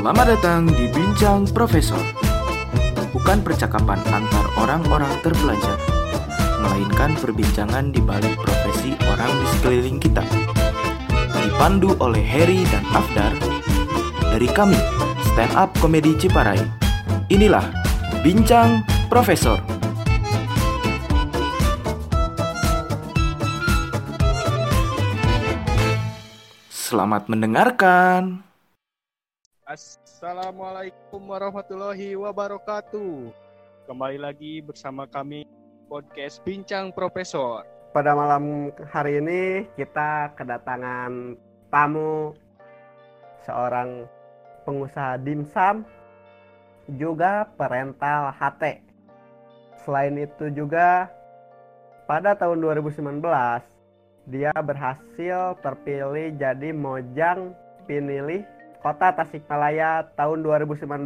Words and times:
Selamat 0.00 0.32
datang 0.32 0.64
di 0.64 0.88
Bincang 0.88 1.44
Profesor. 1.52 2.00
Bukan 3.12 3.44
percakapan 3.44 4.00
antar 4.08 4.48
orang-orang 4.56 5.12
terpelajar, 5.20 5.76
melainkan 6.64 7.12
perbincangan 7.20 7.92
di 7.92 8.00
balik 8.00 8.32
profesi 8.40 8.96
orang 9.04 9.28
di 9.28 9.46
sekeliling 9.52 10.00
kita. 10.00 10.24
Dipandu 11.44 12.00
oleh 12.00 12.24
Harry 12.24 12.64
dan 12.72 12.80
Afdar 12.96 13.28
dari 14.24 14.48
kami, 14.48 14.80
Stand 15.36 15.52
Up 15.52 15.68
Komedi 15.84 16.16
Ciparai. 16.16 16.64
Inilah 17.28 17.68
Bincang 18.24 18.80
Profesor. 19.12 19.60
Selamat 26.72 27.28
mendengarkan. 27.28 28.49
Assalamualaikum 29.70 31.30
warahmatullahi 31.30 32.18
wabarakatuh. 32.18 33.30
Kembali 33.86 34.18
lagi 34.18 34.58
bersama 34.58 35.06
kami 35.06 35.46
podcast 35.86 36.42
Bincang 36.42 36.90
Profesor. 36.90 37.62
Pada 37.94 38.18
malam 38.18 38.74
hari 38.90 39.22
ini 39.22 39.70
kita 39.78 40.34
kedatangan 40.34 41.38
tamu 41.70 42.34
seorang 43.46 44.10
pengusaha 44.66 45.14
dimsum 45.22 45.86
juga 46.98 47.46
perental 47.54 48.34
HT. 48.34 48.82
Selain 49.86 50.18
itu 50.18 50.50
juga 50.50 51.06
pada 52.10 52.34
tahun 52.34 52.58
2019 52.58 53.22
dia 54.34 54.50
berhasil 54.50 55.54
terpilih 55.62 56.34
jadi 56.34 56.74
Mojang 56.74 57.54
Pinilih 57.86 58.42
Kota 58.80 59.12
Tasikmalaya 59.12 60.08
tahun 60.16 60.40
2019. 60.40 61.04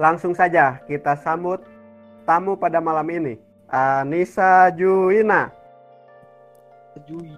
Langsung 0.00 0.32
saja 0.32 0.80
kita 0.88 1.12
sambut 1.20 1.60
tamu 2.24 2.56
pada 2.56 2.80
malam 2.80 3.04
ini, 3.12 3.36
Anissa 3.68 4.72
Juina. 4.72 5.52
Jui. 7.04 7.36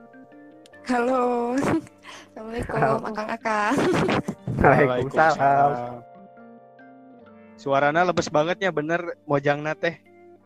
Halo. 0.87 1.55
Assalamualaikum, 2.35 3.03
akang-akang. 3.11 3.75
Waalaikumsalam. 4.63 6.03
Suaranya 7.59 8.07
lebes 8.07 8.31
banget 8.31 8.63
ya 8.63 8.71
bener 8.71 9.19
mojang 9.27 9.67
teh. 9.79 9.99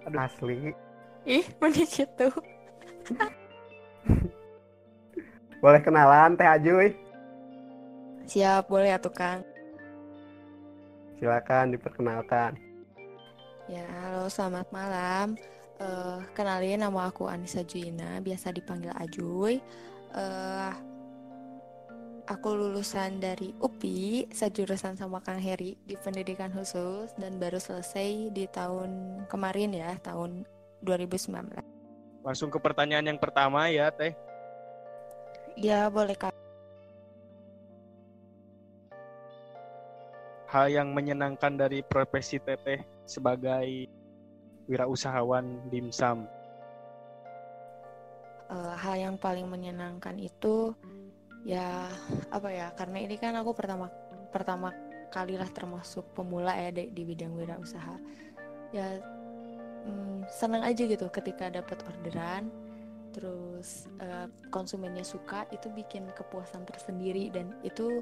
Asli. 0.09 0.73
Ih, 1.29 1.45
mana 1.61 1.84
gitu. 1.84 2.33
Boleh 5.61 5.81
kenalan 5.84 6.39
Teh 6.39 6.49
Ajuy? 6.49 6.97
Siap, 8.29 8.69
boleh 8.69 8.93
ya 8.93 9.01
tukang. 9.01 9.41
Silakan 11.17 11.73
diperkenalkan. 11.73 12.61
Ya, 13.73 13.89
halo, 14.05 14.29
selamat 14.29 14.69
malam. 14.69 15.41
Eh, 15.81 16.19
kenalin 16.37 16.84
nama 16.84 17.09
aku 17.09 17.25
Anissa 17.25 17.65
Juina, 17.65 18.21
biasa 18.21 18.53
dipanggil 18.53 18.93
Ajuy. 19.01 19.65
Eh, 20.12 20.73
aku 22.29 22.49
lulusan 22.53 23.17
dari 23.17 23.56
UPI, 23.65 24.29
sejurusan 24.29 25.01
sama 25.01 25.25
Kang 25.25 25.41
Heri 25.41 25.81
di 25.89 25.97
pendidikan 25.97 26.53
khusus 26.53 27.09
dan 27.17 27.41
baru 27.41 27.56
selesai 27.56 28.29
di 28.29 28.45
tahun 28.53 29.25
kemarin 29.33 29.73
ya, 29.73 29.97
tahun 30.05 30.45
2019. 30.84 31.65
Langsung 32.21 32.53
ke 32.53 32.61
pertanyaan 32.61 33.09
yang 33.09 33.21
pertama 33.21 33.73
ya 33.73 33.89
teh. 33.89 34.12
Ya, 35.56 35.89
boleh 35.89 36.12
Kak. 36.12 36.38
Hal 40.48 40.72
yang 40.72 40.97
menyenangkan 40.97 41.60
dari 41.60 41.84
profesi 41.84 42.41
teteh 42.41 42.81
sebagai 43.04 43.84
wirausahawan 44.64 45.69
dimsum. 45.69 46.25
Eh, 48.48 48.75
hal 48.81 48.97
yang 48.97 49.16
paling 49.20 49.44
menyenangkan 49.44 50.16
itu 50.16 50.72
ya 51.44 51.84
apa 52.32 52.48
ya 52.48 52.72
karena 52.72 53.04
ini 53.04 53.20
kan 53.20 53.37
aku 53.37 53.53
pertama 53.53 53.92
pertama 54.32 54.72
kali 55.12 55.37
lah 55.37 55.48
termasuk 55.53 56.04
pemula 56.16 56.56
ya 56.56 56.72
di, 56.72 56.88
di 56.92 57.04
bidang 57.04 57.37
wirausaha 57.37 57.97
ya 58.72 59.04
mm, 59.84 60.32
senang 60.32 60.64
aja 60.64 60.81
gitu 60.84 61.12
ketika 61.12 61.53
dapat 61.53 61.76
orderan 61.92 62.48
terus 63.12 63.84
eh, 64.00 64.32
konsumennya 64.48 65.04
suka 65.04 65.44
itu 65.53 65.69
bikin 65.69 66.08
kepuasan 66.16 66.64
tersendiri 66.64 67.28
dan 67.28 67.53
itu 67.60 68.00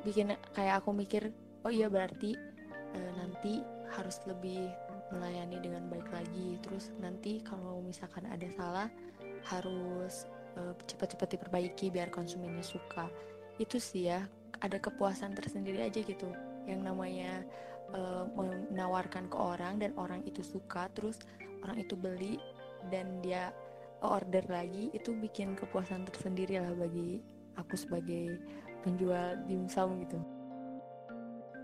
bikin 0.00 0.32
kayak 0.56 0.80
aku 0.80 0.96
mikir 0.96 1.28
oh 1.64 1.72
iya 1.72 1.88
berarti 1.88 2.36
eh, 2.94 3.12
nanti 3.16 3.64
harus 3.96 4.20
lebih 4.28 4.68
melayani 5.12 5.60
dengan 5.60 5.88
baik 5.88 6.08
lagi. 6.12 6.60
Terus 6.60 6.92
nanti 7.00 7.40
kalau 7.44 7.80
misalkan 7.80 8.24
ada 8.28 8.46
salah 8.54 8.88
harus 9.48 10.28
eh, 10.56 10.74
cepat-cepat 10.86 11.38
diperbaiki 11.38 11.90
biar 11.92 12.12
konsumennya 12.12 12.64
suka. 12.64 13.08
Itu 13.56 13.80
sih 13.80 14.12
ya 14.12 14.24
ada 14.62 14.76
kepuasan 14.78 15.34
tersendiri 15.34 15.84
aja 15.84 16.00
gitu. 16.00 16.28
Yang 16.68 16.80
namanya 16.84 17.32
eh, 17.92 18.24
menawarkan 18.36 19.32
ke 19.32 19.36
orang 19.36 19.80
dan 19.80 19.96
orang 19.96 20.20
itu 20.28 20.44
suka 20.44 20.88
terus 20.92 21.20
orang 21.64 21.80
itu 21.80 21.96
beli 21.96 22.36
dan 22.92 23.24
dia 23.24 23.48
order 24.04 24.44
lagi 24.52 24.92
itu 24.92 25.16
bikin 25.16 25.56
kepuasan 25.56 26.04
tersendiri 26.04 26.60
lah 26.60 26.76
bagi 26.76 27.24
aku 27.56 27.72
sebagai 27.72 28.36
penjual 28.84 29.40
dimsum 29.48 30.04
gitu 30.04 30.20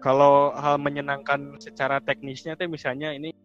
Kalau 0.01 0.57
hal 0.57 0.81
menyenangkan 0.81 1.61
secara 1.61 2.01
teknisnya 2.01 2.57
teh 2.57 2.65
misalnya 2.65 3.13
ini 3.13 3.37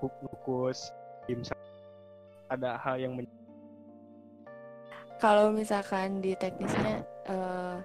kukus 0.00 0.88
ada 2.48 2.80
hal 2.80 2.96
yang 2.96 3.12
men- 3.12 3.28
kalau 5.20 5.52
misalkan 5.52 6.24
di 6.24 6.32
teknisnya 6.32 7.04
eh, 7.28 7.76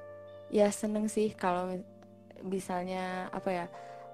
ya 0.53 0.71
seneng 0.71 1.11
sih 1.11 1.35
kalau 1.35 1.67
mi- 1.67 1.89
misalnya 2.45 3.27
apa 3.35 3.49
ya 3.51 3.65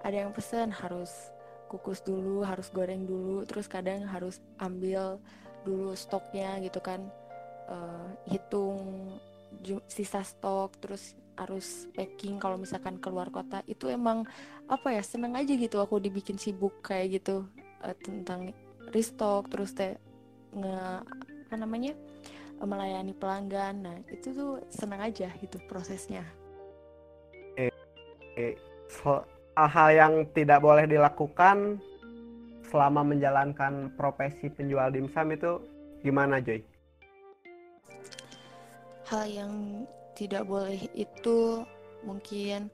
ada 0.02 0.26
yang 0.26 0.32
pesen 0.34 0.74
harus 0.74 1.30
kukus 1.70 2.02
dulu 2.02 2.42
harus 2.42 2.74
goreng 2.74 3.06
dulu 3.06 3.46
terus 3.46 3.70
kadang 3.70 4.10
harus 4.10 4.42
ambil 4.58 5.22
dulu 5.68 5.94
stoknya 5.94 6.58
gitu 6.66 6.82
kan. 6.82 7.04
Eh, 7.70 8.34
hitung 8.34 9.14
sisa 9.90 10.24
stok 10.24 10.78
terus 10.80 11.18
harus 11.40 11.88
packing 11.96 12.36
kalau 12.36 12.60
misalkan 12.60 13.00
keluar 13.00 13.32
kota 13.32 13.64
itu 13.64 13.88
emang 13.88 14.28
apa 14.68 14.92
ya 14.92 15.00
seneng 15.00 15.40
aja 15.40 15.56
gitu 15.56 15.80
aku 15.80 16.04
dibikin 16.04 16.36
sibuk 16.36 16.84
kayak 16.84 17.24
gitu 17.24 17.48
eh, 17.82 17.96
tentang 18.04 18.52
restock 18.92 19.48
terus 19.48 19.72
teh 19.72 19.96
nge 20.52 21.06
apa 21.50 21.56
namanya 21.58 21.94
melayani 22.66 23.16
pelanggan. 23.16 23.76
Nah, 23.84 23.96
itu 24.12 24.36
tuh 24.36 24.52
senang 24.68 25.00
aja 25.00 25.32
gitu 25.40 25.58
prosesnya. 25.72 26.28
So- 28.90 29.26
hal-hal 29.60 29.90
yang 29.92 30.14
tidak 30.32 30.64
boleh 30.64 30.88
dilakukan 30.88 31.84
selama 32.72 33.04
menjalankan 33.04 33.92
profesi 34.00 34.48
penjual 34.48 34.88
dimsum 34.88 35.36
itu 35.36 35.60
gimana 36.00 36.40
Joy? 36.40 36.64
Hal 39.10 39.26
yang 39.26 39.84
tidak 40.14 40.46
boleh 40.46 40.78
itu 40.94 41.66
mungkin 42.06 42.70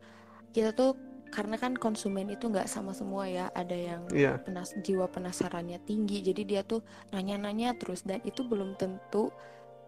kita 0.52 0.76
tuh 0.76 0.94
karena 1.32 1.60
kan 1.60 1.76
konsumen 1.76 2.32
itu 2.32 2.48
nggak 2.48 2.68
sama 2.68 2.96
semua 2.96 3.28
ya. 3.28 3.52
Ada 3.52 3.76
yang 3.76 4.02
Iya. 4.12 4.40
penas 4.40 4.72
jiwa 4.80 5.08
penasarannya 5.08 5.84
tinggi, 5.84 6.24
jadi 6.24 6.42
dia 6.44 6.62
tuh 6.64 6.80
nanya-nanya 7.12 7.76
terus 7.76 8.04
dan 8.04 8.20
itu 8.24 8.44
belum 8.44 8.76
tentu 8.76 9.32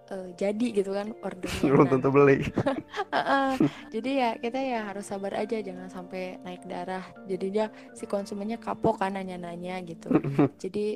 eh, 0.08 0.32
jadi 0.36 0.68
gitu 0.72 0.96
kan 0.96 1.12
ordernya. 1.20 1.68
Belum 1.72 1.84
Nah, 1.84 1.92
tentu 2.00 2.10
beli. 2.12 2.40
Jadi 3.94 4.12
ya 4.24 4.40
kita 4.40 4.56
ya 4.56 4.80
harus 4.88 5.04
sabar 5.04 5.36
aja 5.36 5.60
jangan 5.60 5.92
sampai 5.92 6.40
naik 6.48 6.64
darah. 6.64 7.04
Jadinya 7.28 7.68
si 7.92 8.08
konsumennya 8.08 8.56
kapok 8.56 9.04
kan 9.04 9.20
nanya-nanya 9.20 9.84
gitu. 9.84 10.08
Jadi 10.64 10.96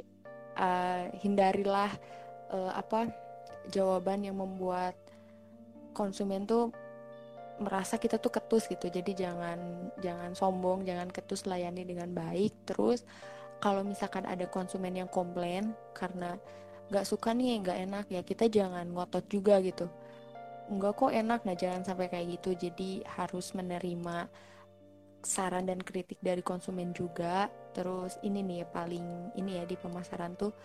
eh, 0.55 1.03
hindarilah 1.19 1.91
eh, 2.55 2.71
apa 2.71 3.11
jawaban 3.67 4.23
yang 4.23 4.39
membuat 4.39 4.95
konsumen 5.91 6.47
tuh 6.47 6.73
merasa 7.61 8.01
kita 8.01 8.17
tuh 8.17 8.33
ketus 8.33 8.65
gitu. 8.67 8.89
Jadi 8.89 9.13
jangan 9.13 9.91
jangan 10.01 10.33
sombong, 10.33 10.87
jangan 10.87 11.11
ketus 11.13 11.45
layani 11.45 11.85
dengan 11.85 12.09
baik. 12.11 12.51
Terus 12.65 13.05
kalau 13.61 13.85
misalkan 13.85 14.25
ada 14.25 14.49
konsumen 14.49 14.97
yang 14.97 15.09
komplain 15.11 15.77
karena 15.93 16.35
nggak 16.89 17.05
suka 17.07 17.31
nih, 17.31 17.61
nggak 17.61 17.77
enak 17.87 18.05
ya 18.11 18.21
kita 18.25 18.49
jangan 18.51 18.89
ngotot 18.91 19.23
juga 19.29 19.61
gitu 19.63 19.87
enggak 20.71 20.95
kok 20.95 21.11
enak 21.11 21.43
nah 21.43 21.55
jangan 21.55 21.83
sampai 21.83 22.07
kayak 22.07 22.39
gitu 22.39 22.55
jadi 22.55 23.03
harus 23.03 23.51
menerima 23.51 24.31
saran 25.21 25.67
dan 25.67 25.83
kritik 25.83 26.17
dari 26.23 26.39
konsumen 26.41 26.95
juga 26.95 27.51
terus 27.75 28.15
ini 28.23 28.41
nih 28.41 28.65
paling 28.71 29.35
ini 29.37 29.59
ya 29.59 29.67
di 29.67 29.75
pemasaran 29.75 30.33
tuh 30.39 30.55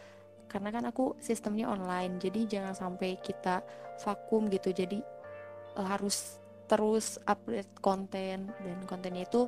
karena 0.47 0.71
kan 0.71 0.87
aku 0.87 1.19
sistemnya 1.19 1.67
online 1.67 2.23
jadi 2.23 2.47
jangan 2.47 2.75
sampai 2.79 3.19
kita 3.19 3.61
vakum 4.01 4.47
gitu 4.47 4.71
jadi 4.71 5.03
uh, 5.77 5.87
harus 5.87 6.41
terus 6.67 7.23
update 7.29 7.71
konten 7.79 8.51
dan 8.51 8.79
kontennya 8.91 9.23
itu 9.23 9.47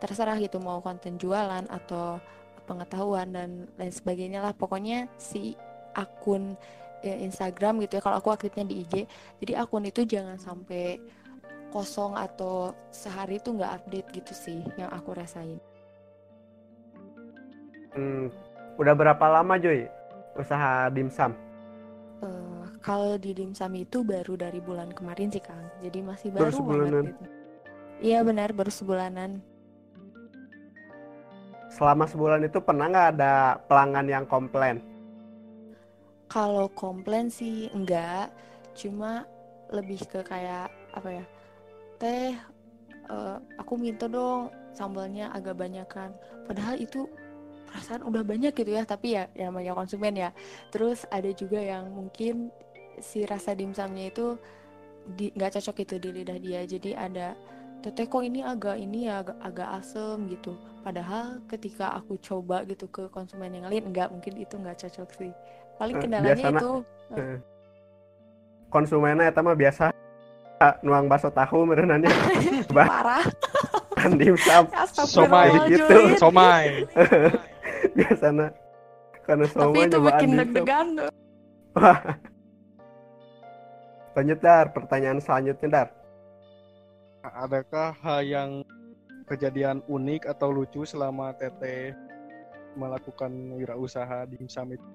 terserah 0.00 0.40
gitu 0.40 0.56
mau 0.62 0.80
konten 0.80 1.20
jualan 1.20 1.68
atau 1.68 2.16
pengetahuan 2.64 3.28
dan 3.28 3.68
lain 3.76 3.92
sebagainya 3.92 4.40
lah 4.40 4.56
pokoknya 4.56 5.12
si 5.20 5.52
akun 5.92 6.56
ya, 7.04 7.20
Instagram 7.20 7.84
gitu 7.84 8.00
ya 8.00 8.02
kalau 8.02 8.16
aku 8.18 8.32
aktifnya 8.32 8.64
di 8.64 8.80
IG 8.88 9.04
jadi 9.44 9.60
akun 9.60 9.84
itu 9.84 10.08
jangan 10.08 10.40
sampai 10.40 10.96
kosong 11.74 12.14
atau 12.14 12.70
sehari 12.94 13.42
itu 13.42 13.50
nggak 13.50 13.82
update 13.82 14.08
gitu 14.14 14.32
sih 14.32 14.60
yang 14.78 14.94
aku 14.94 15.10
rasain. 15.10 15.58
Hmm, 17.98 18.30
udah 18.78 18.94
berapa 18.94 19.24
lama 19.26 19.58
Joy 19.58 19.90
usaha 20.38 20.86
dimsum? 20.94 21.34
Uh, 22.22 22.53
kalau 22.84 23.16
di 23.16 23.32
dimsum 23.32 23.72
itu 23.80 24.04
baru 24.04 24.36
dari 24.36 24.60
bulan 24.60 24.92
kemarin 24.92 25.32
sih 25.32 25.40
Kang, 25.40 25.64
jadi 25.80 26.04
masih 26.04 26.28
baru, 26.36 26.52
baru 26.52 26.56
sebulanan. 26.60 27.04
gitu. 27.08 27.24
Iya 28.04 28.18
benar 28.20 28.48
baru 28.52 28.68
sebulanan. 28.68 29.30
Selama 31.72 32.04
sebulan 32.04 32.44
itu 32.44 32.60
pernah 32.60 32.92
nggak 32.92 33.08
ada 33.16 33.56
pelanggan 33.64 34.06
yang 34.06 34.24
komplain? 34.28 34.84
Kalau 36.28 36.68
komplain 36.76 37.32
sih 37.32 37.72
enggak, 37.72 38.28
cuma 38.76 39.24
lebih 39.72 40.04
ke 40.04 40.20
kayak 40.20 40.68
apa 40.92 41.08
ya? 41.08 41.24
teh 41.98 42.34
uh, 43.08 43.38
aku 43.56 43.78
minta 43.78 44.10
dong 44.10 44.50
sambalnya 44.74 45.30
agak 45.30 45.56
banyak 45.56 45.86
kan 45.86 46.10
padahal 46.44 46.74
itu 46.76 47.06
perasaan 47.70 48.02
udah 48.06 48.22
banyak 48.22 48.52
gitu 48.54 48.70
ya 48.74 48.82
tapi 48.84 49.16
ya 49.16 49.24
yang 49.38 49.54
namanya 49.54 49.72
konsumen 49.78 50.14
ya 50.14 50.30
terus 50.74 51.06
ada 51.10 51.30
juga 51.32 51.62
yang 51.62 51.90
mungkin 51.90 52.50
si 53.00 53.26
rasa 53.26 53.54
dimsumnya 53.54 54.10
itu 54.10 54.36
nggak 55.34 55.60
cocok 55.60 55.76
itu 55.84 55.94
di 56.00 56.08
lidah 56.20 56.38
dia. 56.38 56.60
Jadi 56.64 56.90
ada 56.96 57.36
teteh 57.84 58.08
kok 58.08 58.24
ini 58.24 58.40
agak 58.40 58.80
ini 58.80 59.08
ya 59.08 59.20
agak, 59.20 59.38
agak 59.44 59.68
asem 59.80 60.18
gitu. 60.32 60.56
Padahal 60.84 61.40
ketika 61.48 61.96
aku 61.96 62.16
coba 62.20 62.64
gitu 62.64 62.88
ke 62.88 63.08
konsumen 63.12 63.52
yang 63.52 63.68
lain 63.68 63.92
enggak 63.92 64.08
mungkin 64.12 64.34
itu 64.40 64.54
nggak 64.56 64.78
cocok 64.86 65.08
sih. 65.16 65.32
Paling 65.76 65.96
eh, 65.98 66.00
kendalanya 66.00 66.34
Biasana, 66.38 66.60
itu 66.60 66.70
uh, 67.18 67.36
konsumennya 68.70 69.26
itu 69.32 69.40
mah 69.42 69.56
biasa 69.58 69.84
nuang 70.80 71.06
bakso 71.10 71.28
tahu 71.28 71.68
merenannya. 71.68 72.08
Parah. 72.72 73.24
Kan 73.98 74.16
dimsum. 74.16 74.64
Somai. 75.04 75.52
Gitu. 75.68 75.96
Somai. 76.22 76.88
Biasanya 77.92 78.48
karena 79.24 79.46
somai 79.48 79.88
tapi 79.88 79.88
itu 79.88 79.98
bikin 80.04 80.30
deg-degan 80.36 80.88
lanjut 84.14 84.38
dar. 84.40 84.70
Pertanyaan 84.70 85.20
selanjutnya 85.20 85.68
dar. 85.68 85.88
Adakah 87.24 87.96
hal 88.00 88.20
yang 88.24 88.50
kejadian 89.24 89.80
unik 89.88 90.28
atau 90.28 90.52
lucu 90.52 90.84
selama 90.84 91.32
teteh 91.36 91.96
melakukan 92.76 93.32
wirausaha 93.56 94.28
dimsum 94.28 94.76
itu? 94.76 94.90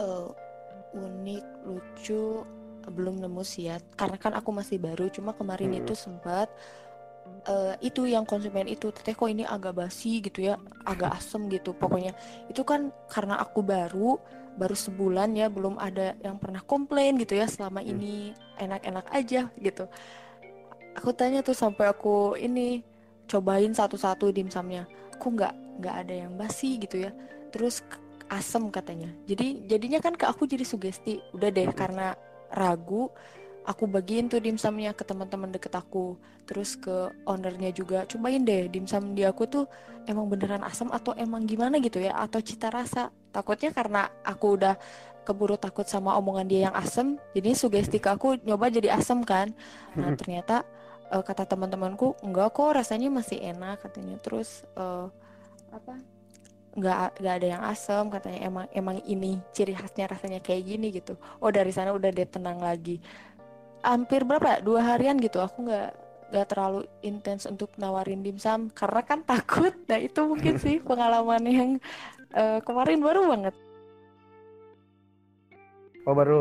Uh, 0.00 0.32
unik 0.96 1.44
lucu 1.68 2.42
belum 2.88 3.20
nemu 3.20 3.42
sih 3.44 3.68
ya. 3.68 3.76
Karena 3.94 4.16
kan 4.16 4.32
aku 4.34 4.50
masih 4.50 4.80
baru 4.80 5.12
cuma 5.12 5.36
kemarin 5.36 5.76
hmm. 5.76 5.80
itu 5.84 5.92
sempat 5.92 6.48
uh, 7.46 7.76
itu 7.84 8.08
yang 8.08 8.24
konsumen 8.24 8.66
itu 8.66 8.88
teteh 8.90 9.12
kok 9.12 9.28
ini 9.28 9.44
agak 9.44 9.76
basi? 9.76 10.24
gitu 10.24 10.48
ya 10.48 10.56
agak 10.88 11.20
asem 11.20 11.46
gitu. 11.52 11.76
Pokoknya 11.76 12.16
itu 12.48 12.64
kan 12.64 12.88
karena 13.12 13.36
aku 13.38 13.60
baru 13.60 14.16
baru 14.58 14.74
sebulan 14.74 15.36
ya 15.36 15.46
belum 15.46 15.78
ada 15.78 16.16
yang 16.22 16.36
pernah 16.40 16.62
komplain 16.64 17.18
gitu 17.20 17.38
ya 17.38 17.46
selama 17.46 17.82
hmm. 17.82 17.90
ini 17.90 18.14
enak-enak 18.58 19.06
aja 19.10 19.50
gitu. 19.58 19.84
Aku 20.98 21.14
tanya 21.14 21.40
tuh 21.40 21.54
sampai 21.54 21.90
aku 21.90 22.34
ini 22.34 22.82
cobain 23.30 23.70
satu-satu 23.70 24.34
dimsumnya 24.34 24.90
aku 25.14 25.36
nggak 25.36 25.54
nggak 25.84 25.96
ada 26.06 26.14
yang 26.26 26.32
basi 26.40 26.80
gitu 26.80 27.04
ya? 27.04 27.12
Terus 27.52 27.84
asem 28.30 28.72
katanya. 28.72 29.12
Jadi 29.28 29.68
jadinya 29.68 30.00
kan 30.00 30.16
ke 30.16 30.24
aku 30.24 30.48
jadi 30.48 30.64
sugesti. 30.64 31.20
Udah 31.36 31.52
deh 31.52 31.68
hmm. 31.68 31.76
karena 31.76 32.16
ragu 32.50 33.12
aku 33.68 33.84
bagiin 33.86 34.32
tuh 34.32 34.40
dimsumnya 34.40 34.96
ke 34.96 35.04
teman-teman 35.04 35.52
deket 35.52 35.76
aku. 35.76 36.16
Terus 36.48 36.74
ke 36.80 37.12
ownernya 37.28 37.70
juga 37.76 38.08
cobain 38.08 38.42
deh 38.42 38.72
dimsum 38.72 39.12
di 39.12 39.28
aku 39.28 39.44
tuh 39.44 39.64
emang 40.08 40.26
beneran 40.26 40.64
asam 40.64 40.88
atau 40.88 41.12
emang 41.14 41.44
gimana 41.44 41.76
gitu 41.78 42.00
ya? 42.00 42.16
Atau 42.16 42.40
cita 42.40 42.72
rasa 42.72 43.12
takutnya 43.30 43.70
karena 43.70 44.10
aku 44.22 44.58
udah 44.58 44.74
keburu 45.24 45.54
takut 45.54 45.86
sama 45.86 46.16
omongan 46.18 46.46
dia 46.48 46.60
yang 46.70 46.76
asem 46.76 47.14
jadi 47.36 47.54
sugesti 47.54 48.02
ke 48.02 48.08
aku 48.10 48.40
nyoba 48.42 48.72
jadi 48.72 48.96
asem 48.96 49.22
kan. 49.22 49.52
Nah 49.94 50.10
ternyata 50.16 50.66
uh, 51.12 51.22
kata 51.22 51.44
teman-temanku 51.46 52.18
enggak 52.24 52.54
kok 52.56 52.74
rasanya 52.74 53.08
masih 53.12 53.38
enak 53.38 53.84
katanya. 53.84 54.16
Terus 54.18 54.64
uh, 54.74 55.06
apa 55.70 56.00
nggak 56.70 57.20
nggak 57.20 57.34
ada 57.42 57.46
yang 57.46 57.62
asam 57.68 58.08
katanya. 58.08 58.40
Emang 58.46 58.66
emang 58.74 58.96
ini 59.06 59.38
ciri 59.54 59.76
khasnya 59.76 60.10
rasanya 60.10 60.40
kayak 60.42 60.62
gini 60.66 60.90
gitu. 60.90 61.14
Oh 61.38 61.50
dari 61.52 61.70
sana 61.70 61.94
udah 61.94 62.10
dia 62.10 62.26
tenang 62.26 62.58
lagi. 62.58 62.98
Hampir 63.86 64.26
berapa 64.26 64.56
ya? 64.56 64.58
Dua 64.64 64.80
harian 64.82 65.20
gitu. 65.20 65.38
Aku 65.38 65.68
nggak 65.68 65.90
nggak 66.30 66.46
terlalu 66.46 66.86
intens 67.02 67.42
untuk 67.50 67.74
nawarin 67.74 68.22
dimsum 68.22 68.70
karena 68.70 69.02
kan 69.02 69.20
takut. 69.26 69.74
Nah 69.90 69.98
itu 69.98 70.20
mungkin 70.22 70.58
sih 70.62 70.78
pengalaman 70.78 71.42
yang 71.46 71.70
uh, 72.34 72.58
kemarin 72.62 72.98
baru 73.00 73.20
banget 73.30 73.54
oh 76.04 76.14
baru 76.14 76.40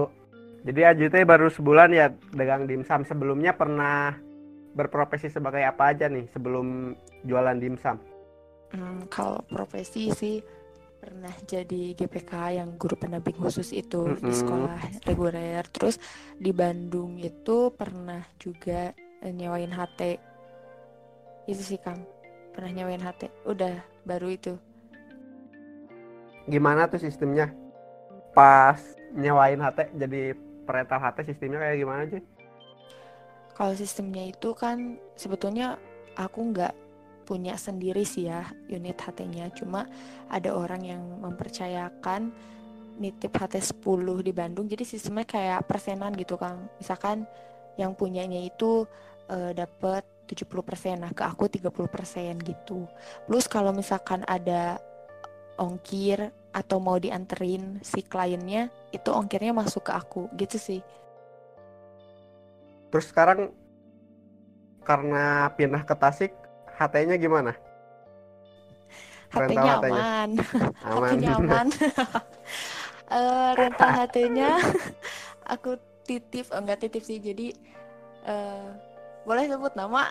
jadi 0.68 0.91
Ajute 0.91 1.24
baru 1.24 1.47
sebulan 1.47 1.89
ya 1.95 2.12
dagang 2.36 2.68
dimsum 2.68 3.07
sebelumnya 3.07 3.56
pernah 3.56 4.15
berprofesi 4.75 5.31
sebagai 5.31 5.63
apa 5.63 5.95
aja 5.95 6.12
nih 6.12 6.27
sebelum 6.31 6.94
jualan 7.24 7.57
dimsum 7.57 7.97
Hmm, 8.69 9.09
kalau 9.09 9.41
profesi 9.50 10.13
sih 10.13 10.38
pernah 11.00 11.33
jadi 11.50 11.97
GPK 11.97 12.62
yang 12.62 12.69
guru 12.77 12.94
pendamping 13.00 13.39
khusus 13.39 13.74
itu 13.74 14.06
mm 14.06 14.13
-hmm. 14.19 14.25
di 14.30 14.33
sekolah 14.35 14.74
reguler. 15.09 15.63
Terus 15.74 15.97
di 16.38 16.51
Bandung 16.53 17.18
itu 17.18 17.74
pernah 17.74 18.21
juga 18.38 18.94
eh, 19.25 19.33
nyewain 19.33 19.74
HT. 19.74 20.01
Itu 21.50 21.62
sih 21.65 21.81
Kang. 21.81 22.06
Pernah 22.53 22.71
nyewain 22.77 23.01
HT. 23.01 23.50
Udah 23.50 23.81
baru 24.06 24.30
itu. 24.30 24.53
Gimana 26.47 26.88
tuh 26.88 27.01
sistemnya? 27.01 27.51
Pas 28.31 28.80
nyewain 29.12 29.59
HT 29.59 29.97
jadi 29.97 30.37
perental 30.64 31.02
HT 31.02 31.33
sistemnya 31.33 31.59
kayak 31.66 31.78
gimana 31.81 32.04
sih? 32.07 32.21
Kalau 33.57 33.73
sistemnya 33.75 34.23
itu 34.30 34.56
kan 34.56 34.95
sebetulnya 35.19 35.75
aku 36.16 36.54
nggak 36.54 36.73
punya 37.30 37.54
sendiri 37.61 38.02
sih 38.02 38.25
ya 38.25 38.49
unit 38.73 38.97
HT-nya 38.97 39.54
cuma 39.54 39.85
ada 40.33 40.57
orang 40.57 40.81
yang 40.81 41.02
mempercayakan 41.21 42.33
nitip 42.97 43.30
HT 43.30 43.78
10 43.85 44.25
di 44.25 44.33
Bandung 44.33 44.66
jadi 44.66 44.81
sistemnya 44.81 45.30
kayak 45.30 45.69
persenan 45.69 46.18
gitu 46.18 46.42
Kang 46.42 46.73
misalkan 46.81 47.30
yang 47.78 47.94
punyanya 47.94 48.42
itu 48.42 48.90
uh, 49.30 49.52
dapat 49.54 50.02
70% 50.25 50.97
nah 50.97 51.14
ke 51.14 51.21
aku 51.21 51.45
30% 51.45 51.69
gitu 52.42 52.90
plus 53.30 53.45
kalau 53.45 53.78
misalkan 53.78 54.25
ada 54.25 54.81
ongkir 55.59 56.31
atau 56.56 56.80
mau 56.80 56.97
dianterin 56.97 57.83
si 57.83 58.01
kliennya 58.01 58.71
itu 58.95 59.11
ongkirnya 59.11 59.54
masuk 59.54 59.85
ke 59.85 59.94
aku 59.94 60.31
gitu 60.39 60.57
sih 60.57 60.81
terus 62.89 63.11
sekarang 63.11 63.54
karena 64.89 65.54
pindah 65.54 65.85
ke 65.85 65.94
Tasik 65.94 66.33
HT-nya 66.80 67.19
gimana? 67.19 67.54
HT-nya 69.30 69.83
aman. 69.83 70.30
Aman. 70.89 71.09
HT-nya 71.13 71.31
aman. 71.37 71.68
uh, 73.11 73.51
rental 73.59 73.89
HT-nya 73.99 74.49
aku 75.54 75.78
titip, 76.07 76.49
oh, 76.49 76.63
enggak 76.63 76.81
titip 76.81 77.06
sih. 77.06 77.21
Jadi 77.21 77.54
uh, 78.25 78.73
boleh 79.28 79.45
sebut 79.45 79.75
nama? 79.78 80.09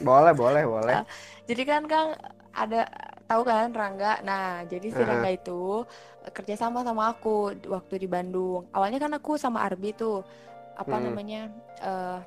boleh, 0.00 0.32
boleh, 0.32 0.64
boleh. 0.64 0.94
Uh, 1.02 1.06
jadi 1.44 1.62
kan 1.68 1.82
Kang 1.90 2.08
ada 2.54 2.86
tahu 3.30 3.46
kan 3.46 3.70
Rangga. 3.70 4.18
Nah, 4.26 4.66
jadi 4.66 4.90
si 4.90 4.98
uh. 4.98 5.06
Rangga 5.06 5.30
itu 5.30 5.86
kerja 6.34 6.58
sama 6.58 6.82
sama 6.82 7.14
aku 7.14 7.54
waktu 7.70 8.02
di 8.02 8.08
Bandung. 8.10 8.66
Awalnya 8.74 8.98
kan 8.98 9.12
aku 9.14 9.38
sama 9.38 9.62
Arbi 9.62 9.94
tuh 9.94 10.26
apa 10.74 10.98
hmm. 10.98 11.04
namanya? 11.06 11.42
Uh, 11.78 12.18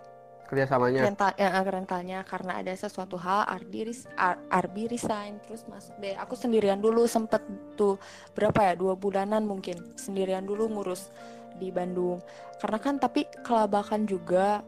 kerjasamanya 0.53 1.01
rental 1.01 1.31
ya, 1.33 1.49
rentalnya 1.65 2.19
karena 2.29 2.61
ada 2.61 2.69
sesuatu 2.77 3.17
hal 3.17 3.49
Ardi 3.49 3.89
ris, 3.89 4.05
Ar, 4.13 4.37
Arbi 4.53 4.85
resign 4.85 5.41
terus 5.41 5.65
masuk 5.65 5.97
deh 5.97 6.13
aku 6.13 6.37
sendirian 6.37 6.77
dulu 6.77 7.09
sempet 7.09 7.41
tuh 7.73 7.97
berapa 8.37 8.53
ya 8.61 8.73
dua 8.77 8.93
bulanan 8.93 9.49
mungkin 9.49 9.81
sendirian 9.97 10.45
dulu 10.45 10.69
ngurus 10.69 11.09
di 11.57 11.73
Bandung 11.73 12.21
karena 12.61 12.77
kan 12.77 13.01
tapi 13.01 13.25
kelabakan 13.41 14.05
juga 14.05 14.61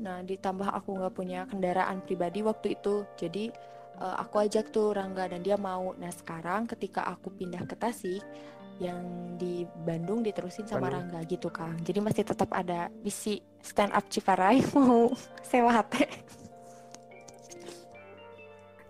nah 0.00 0.24
ditambah 0.24 0.72
aku 0.72 0.96
nggak 0.96 1.12
punya 1.12 1.44
kendaraan 1.52 2.00
pribadi 2.00 2.40
waktu 2.40 2.80
itu 2.80 3.04
jadi 3.20 3.52
uh, 4.00 4.16
aku 4.18 4.42
ajak 4.42 4.72
tuh 4.72 4.96
Rangga 4.96 5.28
dan 5.28 5.44
dia 5.44 5.54
mau 5.54 5.92
nah 5.94 6.10
sekarang 6.10 6.64
ketika 6.66 7.04
aku 7.06 7.30
pindah 7.30 7.62
ke 7.64 7.76
Tasik 7.76 8.24
yang 8.80 8.96
di 9.36 9.68
Bandung 9.84 10.24
diterusin 10.24 10.64
sama 10.64 10.88
Bandung. 10.88 11.12
Rangga 11.12 11.20
gitu 11.28 11.52
Kang 11.52 11.76
jadi 11.84 12.00
masih 12.00 12.24
tetap 12.24 12.48
ada 12.50 12.88
misi 13.04 13.44
stand 13.60 13.92
up 13.92 14.08
Ciparai 14.08 14.64
mau 14.74 15.12
sewa 15.44 15.84
hati 15.84 16.08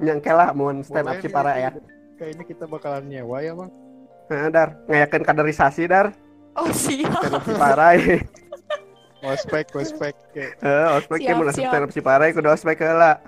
nyangke 0.01 0.33
lah 0.33 0.55
mau 0.57 0.71
stand 0.81 1.07
up 1.07 1.19
Boleh, 1.19 1.23
Cipara 1.23 1.53
ya 1.59 1.71
Kayaknya 2.17 2.45
kita 2.45 2.65
bakalan 2.69 3.05
nyewa 3.09 3.41
ya 3.41 3.53
bang. 3.57 3.71
nah, 4.29 4.49
dar 4.49 4.69
ngayakin 4.87 5.23
kaderisasi 5.25 5.89
dar 5.89 6.15
oh 6.55 6.71
siap 6.71 7.11
stand 7.19 7.37
up 7.37 7.45
Cipara 7.45 7.89
Ospek, 9.21 9.69
ospek. 9.77 10.17
Eh 10.33 10.87
ospek 10.97 11.21
Siap, 11.21 11.37
mau 11.37 11.53
siap. 11.53 11.69
stand 11.69 11.85
up 11.85 11.93
Cipara 11.93 12.25
kudu 12.33 12.49
ospek 12.49 12.81
heula 12.81 13.21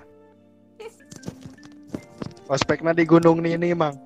ospeknya 2.53 2.93
di 2.93 3.03
gunung 3.09 3.41
nih 3.41 3.57
ini 3.57 3.73
mang. 3.73 3.97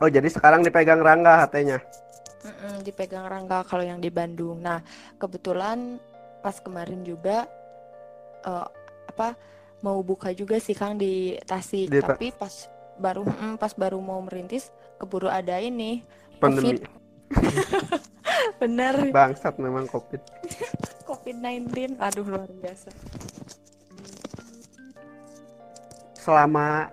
Oh 0.00 0.08
jadi 0.08 0.30
sekarang 0.32 0.64
dipegang 0.64 1.02
Rangga 1.02 1.44
hatenya. 1.44 1.82
Mm-mm, 2.40 2.80
dipegang 2.86 3.28
Rangga 3.28 3.66
kalau 3.68 3.84
yang 3.84 4.00
di 4.00 4.08
Bandung. 4.08 4.64
Nah, 4.64 4.80
kebetulan 5.20 6.00
pas 6.40 6.56
kemarin 6.56 7.04
juga 7.04 7.44
eh, 8.48 8.66
apa 9.12 9.36
mau 9.84 10.00
buka 10.00 10.32
juga 10.32 10.56
sih 10.56 10.72
Kang 10.72 10.96
di 10.96 11.36
Tasik, 11.44 11.92
Di 11.92 12.00
Ta- 12.00 12.16
tapi 12.16 12.32
pas 12.32 12.68
baru 12.96 13.28
mm, 13.28 13.60
pas 13.60 13.72
baru 13.76 14.00
mau 14.00 14.20
merintis 14.24 14.72
keburu 14.96 15.28
ada 15.28 15.56
ini 15.60 16.04
Pandemi 16.40 16.80
bener 18.60 19.12
bangsat 19.12 19.56
memang 19.60 19.84
covid. 19.88 20.20
COVID-19. 21.10 21.98
Aduh 21.98 22.22
luar 22.22 22.46
biasa. 22.46 22.94
Selama 26.14 26.86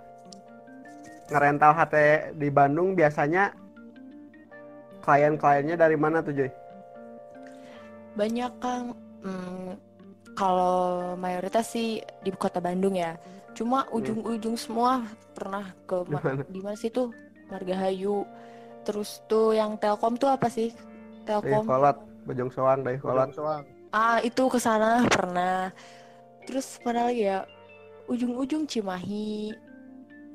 ngerental 1.29 1.71
HT 1.77 1.95
di 2.41 2.49
Bandung 2.49 2.97
biasanya 2.97 3.53
klien-kliennya 5.05 5.75
dari 5.77 5.93
mana 5.99 6.25
tuh 6.25 6.33
Joy? 6.33 6.49
Banyak 8.17 8.51
Kang 8.57 8.97
mm, 9.21 9.71
kalau 10.33 11.13
mayoritas 11.19 11.69
sih 11.69 12.01
di 12.25 12.33
kota 12.33 12.57
Bandung 12.57 12.97
ya. 12.97 13.13
Cuma 13.53 13.85
ujung-ujung 13.93 14.57
semua 14.57 15.05
pernah 15.33 15.73
ke 15.85 16.05
di 16.49 16.59
mana 16.61 16.77
sih 16.77 16.89
tuh 16.89 17.13
Margahayu. 17.53 18.25
Terus 18.81 19.21
tuh 19.27 19.53
yang 19.53 19.77
Telkom 19.77 20.17
tuh 20.17 20.31
apa 20.31 20.47
sih? 20.47 20.71
Dari 21.27 21.51
Telkom. 21.51 21.67
kolot, 21.67 21.97
Bojong 22.23 22.51
Soang 22.55 22.79
dari 22.87 22.97
kolot. 22.97 23.29
Soang. 23.35 23.76
Ah, 23.91 24.19
itu 24.19 24.43
ke 24.51 24.59
sana 24.59 25.03
pernah. 25.07 25.71
Terus 26.43 26.79
mana 26.83 27.11
lagi 27.11 27.27
ya? 27.27 27.43
Ujung-ujung 28.07 28.63
Cimahi. 28.67 29.51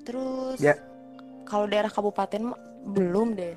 Terus 0.05 0.61
Ya. 0.61 0.77
kalau 1.49 1.65
daerah 1.69 1.89
kabupaten 1.89 2.53
belum 2.93 3.39
deh. 3.39 3.55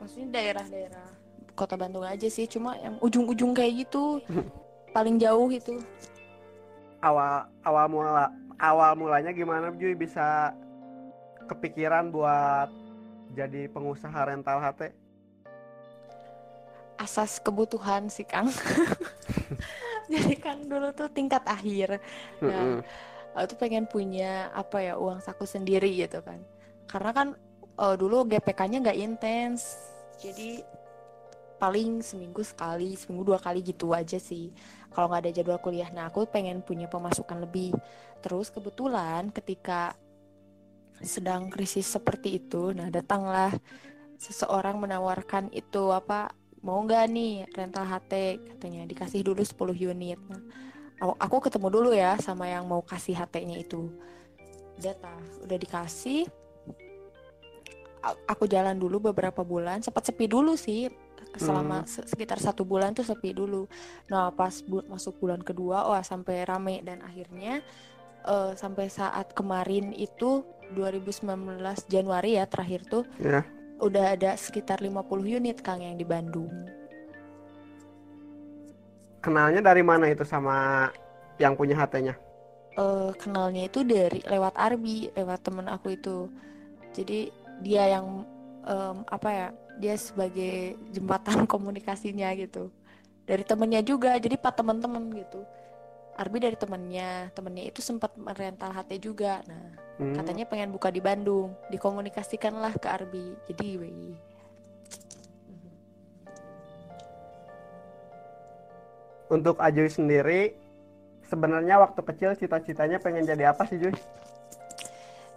Maksudnya 0.00 0.40
daerah-daerah 0.40 1.08
kota 1.52 1.76
Bandung 1.76 2.06
aja 2.06 2.24
sih, 2.30 2.48
cuma 2.48 2.72
yang 2.80 2.96
ujung-ujung 3.04 3.52
kayak 3.52 3.84
gitu. 3.84 4.22
paling 4.90 5.22
jauh 5.22 5.46
itu. 5.46 5.78
Awal 6.98 7.46
awal 7.62 7.86
mula 7.86 8.26
awal 8.58 8.98
mulanya 8.98 9.30
gimana 9.30 9.70
Joy 9.78 9.94
bisa 9.94 10.50
kepikiran 11.46 12.10
buat 12.10 12.66
jadi 13.38 13.70
pengusaha 13.70 14.18
rental 14.26 14.58
HT? 14.58 14.90
Asas 17.00 17.40
kebutuhan 17.40 18.12
sih, 18.12 18.28
Kang. 18.28 18.52
Jadi 20.12 20.36
kan 20.36 20.60
dulu 20.68 20.92
tuh 20.92 21.08
tingkat 21.08 21.40
akhir. 21.48 21.96
Mm-mm. 22.44 22.84
aku 23.30 23.54
tuh 23.54 23.58
pengen 23.62 23.86
punya 23.86 24.50
apa 24.50 24.82
ya 24.82 24.98
uang 24.98 25.22
saku 25.22 25.46
sendiri 25.46 25.86
gitu 25.94 26.18
kan 26.18 26.42
karena 26.90 27.10
kan 27.14 27.28
eh, 27.78 27.94
dulu 27.94 28.26
GPK-nya 28.26 28.82
nggak 28.82 28.98
intens 28.98 29.78
jadi 30.18 30.66
paling 31.60 32.00
seminggu 32.00 32.42
sekali 32.42 32.96
seminggu 32.96 33.30
dua 33.30 33.38
kali 33.38 33.60
gitu 33.62 33.92
aja 33.92 34.16
sih 34.16 34.50
kalau 34.90 35.12
nggak 35.12 35.28
ada 35.28 35.32
jadwal 35.36 35.60
kuliah 35.62 35.86
nah 35.92 36.08
aku 36.08 36.26
pengen 36.26 36.64
punya 36.64 36.90
pemasukan 36.90 37.44
lebih 37.44 37.76
terus 38.24 38.50
kebetulan 38.50 39.28
ketika 39.30 39.94
sedang 41.00 41.52
krisis 41.52 41.86
seperti 41.86 42.40
itu 42.40 42.72
nah 42.74 42.88
datanglah 42.88 43.54
seseorang 44.20 44.80
menawarkan 44.80 45.52
itu 45.52 45.92
apa 45.92 46.32
mau 46.60 46.78
nggak 46.78 47.04
nih 47.08 47.32
rental 47.50 47.84
HT 47.84 48.12
katanya 48.48 48.84
dikasih 48.84 49.20
dulu 49.20 49.40
10 49.40 49.56
unit 49.74 50.20
nah 50.28 50.40
Aku- 51.16 51.40
ketemu 51.40 51.68
dulu 51.70 51.90
ya 51.90 52.20
sama 52.20 52.44
yang 52.44 52.68
mau 52.68 52.84
kasih 52.84 53.16
HT-nya 53.16 53.56
itu. 53.56 53.88
Udah 54.76 54.92
tah, 54.92 55.16
udah 55.40 55.56
dikasih. 55.56 56.28
Aku 58.28 58.44
jalan 58.44 58.76
dulu 58.76 59.08
beberapa 59.08 59.40
bulan, 59.40 59.80
sempat 59.80 60.04
sepi 60.04 60.24
dulu 60.24 60.56
sih. 60.56 60.92
Selama 61.36 61.84
se- 61.84 62.04
sekitar 62.04 62.36
satu 62.36 62.64
bulan 62.64 62.92
tuh 62.92 63.04
sepi 63.04 63.32
dulu. 63.32 63.64
Nah 64.08 64.28
pas 64.28 64.60
bu- 64.60 64.84
masuk 64.84 65.16
bulan 65.16 65.40
kedua, 65.40 65.84
wah 65.84 66.00
sampai 66.00 66.44
rame 66.44 66.80
dan 66.80 67.00
akhirnya 67.00 67.64
eh, 68.20 68.52
sampai 68.52 68.88
saat 68.88 69.32
kemarin 69.32 69.92
itu 69.92 70.44
2019 70.70 71.24
Januari 71.88 72.36
ya 72.36 72.44
terakhir 72.44 72.84
tuh 72.84 73.08
Ya. 73.16 73.40
Udah 73.80 74.14
ada 74.16 74.36
sekitar 74.36 74.78
50 74.84 75.36
unit 75.38 75.58
Kang 75.64 75.80
yang 75.82 75.96
di 75.96 76.06
Bandung. 76.06 76.52
Kenalnya 79.20 79.60
dari 79.60 79.82
mana 79.84 80.08
itu 80.08 80.24
sama 80.24 80.88
yang 81.40 81.52
punya 81.56 81.76
HT-nya? 81.76 82.14
eh 82.78 83.10
kenalnya 83.20 83.62
itu 83.68 83.80
dari 83.82 84.20
lewat 84.24 84.54
Arbi, 84.56 85.10
lewat 85.18 85.40
temen 85.46 85.66
aku 85.68 85.88
itu. 85.98 86.30
Jadi 86.96 87.30
dia 87.64 87.84
yang 87.98 88.24
em, 88.66 88.96
apa 89.10 89.28
ya? 89.30 89.48
Dia 89.80 89.94
sebagai 89.98 90.76
jembatan 90.94 91.44
komunikasinya 91.52 92.28
gitu. 92.38 92.70
Dari 93.28 93.44
temennya 93.46 93.82
juga, 93.84 94.18
jadi 94.18 94.34
pak 94.40 94.58
teman-teman 94.58 95.04
gitu. 95.14 95.40
Arbi 96.20 96.36
dari 96.36 96.52
temennya, 96.52 97.32
temennya 97.32 97.64
itu 97.72 97.80
sempat 97.80 98.12
merental 98.20 98.76
HT 98.76 99.00
juga. 99.00 99.40
Nah, 99.48 99.72
Hmm. 99.96 100.12
katanya 100.12 100.44
pengen 100.44 100.68
buka 100.68 100.92
di 100.92 101.00
Bandung, 101.00 101.56
dikomunikasikanlah 101.72 102.76
ke 102.76 102.88
Arbi. 102.92 103.32
Jadi, 103.48 103.68
wih. 103.80 104.12
Untuk 109.32 109.56
Ajuy 109.62 109.88
sendiri, 109.88 110.52
sebenarnya 111.24 111.80
waktu 111.80 112.00
kecil 112.02 112.36
cita-citanya 112.36 113.00
pengen 113.00 113.24
jadi 113.24 113.54
apa 113.54 113.64
sih 113.64 113.80
Juy? 113.80 113.94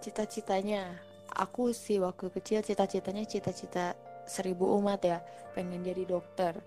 Cita-citanya, 0.04 1.00
aku 1.32 1.72
sih 1.72 2.02
waktu 2.02 2.28
kecil 2.34 2.60
cita-citanya 2.66 3.24
cita-cita 3.24 3.96
seribu 4.26 4.68
umat 4.82 5.00
ya, 5.06 5.22
pengen 5.56 5.86
jadi 5.86 6.04
dokter. 6.10 6.58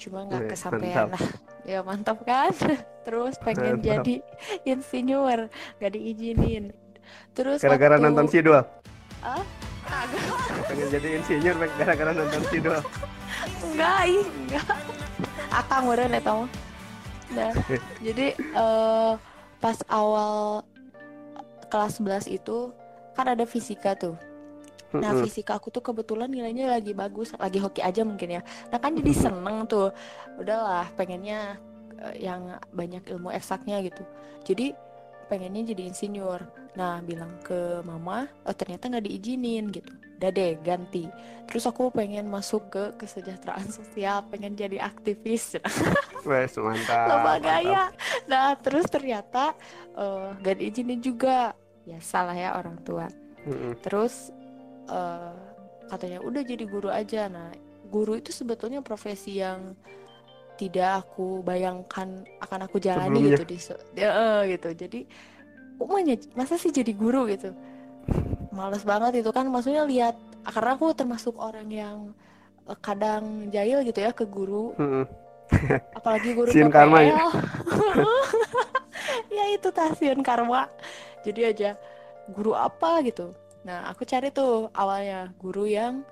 Cuma 0.00 0.26
nggak 0.26 0.50
kesampaian 0.50 1.12
lah. 1.12 1.22
Ya 1.62 1.78
mantap 1.82 2.22
kan? 2.26 2.50
Terus 3.06 3.34
pengen 3.38 3.78
Mantap. 3.78 3.86
jadi 4.06 4.14
insinyur, 4.62 5.50
nggak 5.78 5.92
diizinin. 5.94 6.64
Terus 7.34 7.58
Gara-gara 7.62 7.98
waktu- 7.98 8.04
nonton 8.06 8.26
Sidul. 8.30 8.62
Ah? 9.22 9.42
Kagak. 9.82 10.22
Pengen 10.70 10.88
jadi 10.90 11.08
insinyur 11.18 11.54
gara-gara 11.76 12.10
nonton 12.14 12.42
Sidul. 12.50 12.78
Enggak, 13.66 14.00
ih, 14.06 14.26
enggak. 14.46 14.76
Akang 15.50 15.90
udah 15.90 16.06
nih 16.06 16.22
tau. 16.22 16.46
Nah, 17.32 17.50
jadi 18.06 18.26
eh, 18.36 19.12
pas 19.58 19.78
awal 19.90 20.62
kelas 21.66 21.98
11 21.98 22.28
itu 22.30 22.70
kan 23.16 23.26
ada 23.32 23.42
fisika 23.42 23.98
tuh. 23.98 24.14
Nah, 24.98 25.12
fisika 25.24 25.56
aku 25.56 25.72
tuh 25.72 25.80
kebetulan 25.80 26.28
nilainya 26.28 26.68
lagi 26.68 26.92
bagus, 26.92 27.32
lagi 27.40 27.56
hoki 27.62 27.80
aja 27.80 28.04
mungkin 28.04 28.40
ya. 28.40 28.42
Nah, 28.68 28.78
kan 28.78 28.92
jadi 28.92 29.12
seneng 29.12 29.64
tuh. 29.64 29.88
Udahlah, 30.36 30.88
pengennya 30.98 31.56
eh, 32.00 32.28
yang 32.28 32.60
banyak 32.74 33.04
ilmu 33.08 33.32
eksaknya 33.32 33.80
gitu. 33.84 34.04
Jadi 34.44 34.76
pengennya 35.32 35.72
jadi 35.72 35.88
insinyur. 35.88 36.40
Nah, 36.76 37.00
bilang 37.00 37.40
ke 37.40 37.80
mama, 37.88 38.28
oh, 38.44 38.52
ternyata 38.52 38.92
nggak 38.92 39.04
diizinin 39.08 39.72
gitu. 39.72 39.92
Udah 40.20 40.30
deh, 40.30 40.60
ganti. 40.60 41.08
Terus 41.48 41.64
aku 41.64 41.88
pengen 41.88 42.28
masuk 42.28 42.68
ke 42.68 42.84
kesejahteraan 43.00 43.68
sosial, 43.80 44.24
pengen 44.28 44.52
jadi 44.52 44.76
aktivis. 44.84 45.56
Wes 46.28 46.54
mantap. 46.60 47.06
Mantap. 47.08 47.40
gaya. 47.40 47.84
Nah, 48.28 48.52
terus 48.60 48.84
ternyata 48.92 49.56
eh, 49.96 50.28
nggak 50.36 50.56
diizinin 50.60 51.00
juga. 51.00 51.56
Ya 51.82 51.98
salah 51.98 52.36
ya 52.36 52.54
orang 52.54 52.78
tua. 52.86 53.10
Mm-mm. 53.42 53.74
Terus 53.82 54.30
eh, 54.88 55.34
katanya 55.90 56.18
udah 56.22 56.42
jadi 56.42 56.64
guru 56.66 56.88
aja. 56.88 57.28
Nah, 57.28 57.50
guru 57.90 58.16
itu 58.16 58.32
sebetulnya 58.32 58.80
profesi 58.80 59.38
yang 59.38 59.76
tidak 60.56 61.06
aku 61.06 61.42
bayangkan 61.42 62.22
akan 62.38 62.60
aku 62.68 62.76
jalani 62.78 63.18
Sebelumnya. 63.18 63.36
gitu 63.38 63.44
di 63.92 64.02
eh, 64.02 64.40
gitu. 64.56 64.68
Jadi 64.74 65.00
umumnya 65.82 66.14
masa 66.38 66.54
sih 66.60 66.70
jadi 66.70 66.92
guru 66.94 67.26
gitu. 67.28 67.50
Males 68.52 68.84
banget 68.84 69.24
itu 69.24 69.30
kan 69.32 69.48
maksudnya 69.48 69.88
lihat 69.88 70.14
karena 70.42 70.74
aku 70.74 70.92
termasuk 70.92 71.34
orang 71.38 71.68
yang 71.70 71.98
eh, 72.66 72.78
kadang 72.82 73.48
jahil 73.50 73.86
gitu 73.86 73.98
ya 74.02 74.10
ke 74.10 74.26
guru 74.26 74.74
apalagi 75.98 76.34
guru 76.34 76.48
Siun 76.50 76.72
karma 76.72 77.04
ya? 77.04 77.16
Ya 79.32 79.44
itu 79.52 79.68
tasiun 79.72 80.20
karma 80.24 80.68
jadi 81.24 81.54
aja 81.54 81.70
guru 82.32 82.52
apa 82.56 83.00
gitu 83.06 83.32
nah 83.62 83.86
aku 83.90 84.02
cari 84.02 84.34
tuh 84.34 84.70
awalnya 84.74 85.30
guru 85.38 85.66
yang 85.70 86.02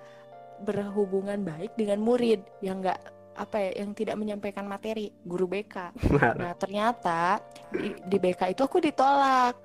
berhubungan 0.62 1.40
baik 1.40 1.75
dengan 1.75 1.99
murid 1.99 2.45
yang 2.61 2.85
nggak 2.85 3.00
apa 3.40 3.57
ya 3.57 3.71
yang 3.80 3.97
tidak 3.97 4.21
menyampaikan 4.21 4.69
materi 4.69 5.09
guru 5.25 5.49
BK 5.49 5.97
nah 6.37 6.52
ternyata 6.52 7.40
di, 7.73 7.95
di 7.97 8.16
BK 8.19 8.52
itu 8.52 8.62
aku 8.66 8.83
ditolak. 8.83 9.57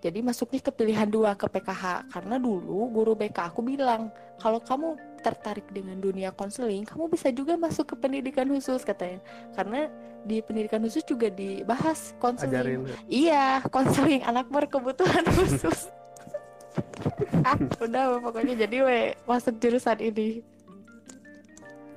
Jadi 0.00 0.24
masuknya 0.24 0.64
ke 0.64 0.72
pilihan 0.72 1.04
dua 1.04 1.36
ke 1.36 1.44
PKH 1.44 2.08
karena 2.08 2.40
dulu 2.40 2.88
guru 2.88 3.12
BK 3.12 3.52
aku 3.52 3.60
bilang 3.60 4.08
kalau 4.40 4.56
kamu 4.56 4.96
tertarik 5.20 5.68
dengan 5.68 6.00
dunia 6.00 6.32
konseling 6.32 6.88
kamu 6.88 7.12
bisa 7.12 7.28
juga 7.28 7.60
masuk 7.60 7.92
ke 7.92 7.94
pendidikan 8.00 8.48
khusus 8.48 8.80
katanya. 8.80 9.20
Karena 9.52 9.92
di 10.24 10.40
pendidikan 10.40 10.80
khusus 10.80 11.04
juga 11.04 11.28
dibahas 11.28 12.16
konseling. 12.16 12.88
Iya, 13.12 13.60
konseling 13.68 14.24
anak 14.24 14.48
berkebutuhan 14.48 15.24
khusus. 15.36 15.92
Ah, 17.44 17.56
udah 17.82 18.20
pokoknya 18.22 18.54
jadi 18.66 18.76
we 18.84 18.98
masuk 19.24 19.56
jurusan 19.58 19.98
ini. 20.00 20.44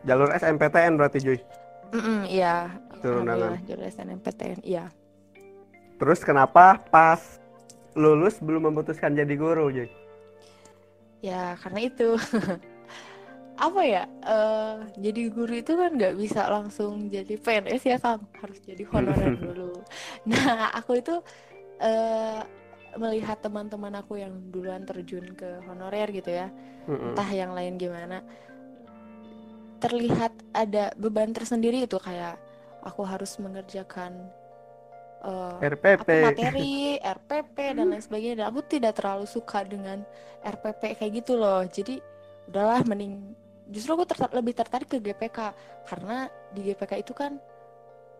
Jalur 0.04 0.30
SMPTN 0.36 1.00
berarti 1.00 1.20
Joy. 1.24 1.40
Mm 1.96 2.24
iya. 2.28 2.74
Jalur 3.00 3.24
undangan. 3.24 3.56
Alhamdulillah, 3.56 3.62
jurusan 3.68 4.08
MPTN. 4.20 4.60
Iya. 4.66 4.86
Terus 6.02 6.20
kenapa 6.26 6.82
pas 6.92 7.22
lulus 7.94 8.42
belum 8.42 8.74
memutuskan 8.74 9.16
jadi 9.16 9.34
guru 9.38 9.72
Joy? 9.72 9.90
Ya 11.24 11.56
karena 11.62 11.88
itu. 11.88 12.20
apa 13.54 13.82
ya 13.86 14.04
eh 14.26 14.78
jadi 14.98 15.22
guru 15.30 15.54
itu 15.54 15.78
kan 15.78 15.94
nggak 15.94 16.18
bisa 16.18 16.50
langsung 16.50 17.08
jadi 17.14 17.38
PNS 17.38 17.84
ya 17.86 17.98
Kang 18.02 18.26
harus 18.42 18.58
jadi 18.66 18.82
honorer 18.90 19.38
dulu 19.46 19.78
nah 20.26 20.74
aku 20.74 20.98
itu 20.98 21.22
eh 21.78 22.42
melihat 22.96 23.42
teman-teman 23.42 23.94
aku 23.96 24.18
yang 24.18 24.34
duluan 24.50 24.86
terjun 24.86 25.34
ke 25.34 25.62
honorer 25.66 26.10
gitu 26.10 26.30
ya 26.30 26.48
Mm-mm. 26.86 27.14
entah 27.14 27.30
yang 27.30 27.52
lain 27.52 27.76
gimana 27.76 28.22
terlihat 29.80 30.32
ada 30.56 30.96
beban 30.96 31.36
tersendiri 31.36 31.84
itu 31.84 32.00
kayak 32.00 32.40
aku 32.84 33.04
harus 33.04 33.36
mengerjakan 33.36 34.16
eh, 35.24 35.58
RPP. 35.60 36.08
apa 36.08 36.32
materi 36.32 36.74
RPP 37.00 37.58
dan 37.76 37.86
lain 37.92 38.04
sebagainya 38.04 38.36
dan 38.44 38.48
aku 38.48 38.62
tidak 38.64 38.96
terlalu 38.96 39.28
suka 39.28 39.64
dengan 39.64 40.04
RPP 40.40 41.00
kayak 41.00 41.12
gitu 41.20 41.36
loh 41.36 41.64
jadi 41.68 42.00
udahlah 42.48 42.84
mending 42.84 43.36
justru 43.72 43.96
aku 43.96 44.04
tertar- 44.06 44.32
lebih 44.32 44.54
tertarik 44.56 44.88
ke 44.88 45.00
GPK 45.00 45.40
karena 45.88 46.28
di 46.52 46.62
GPK 46.64 47.04
itu 47.04 47.12
kan 47.12 47.40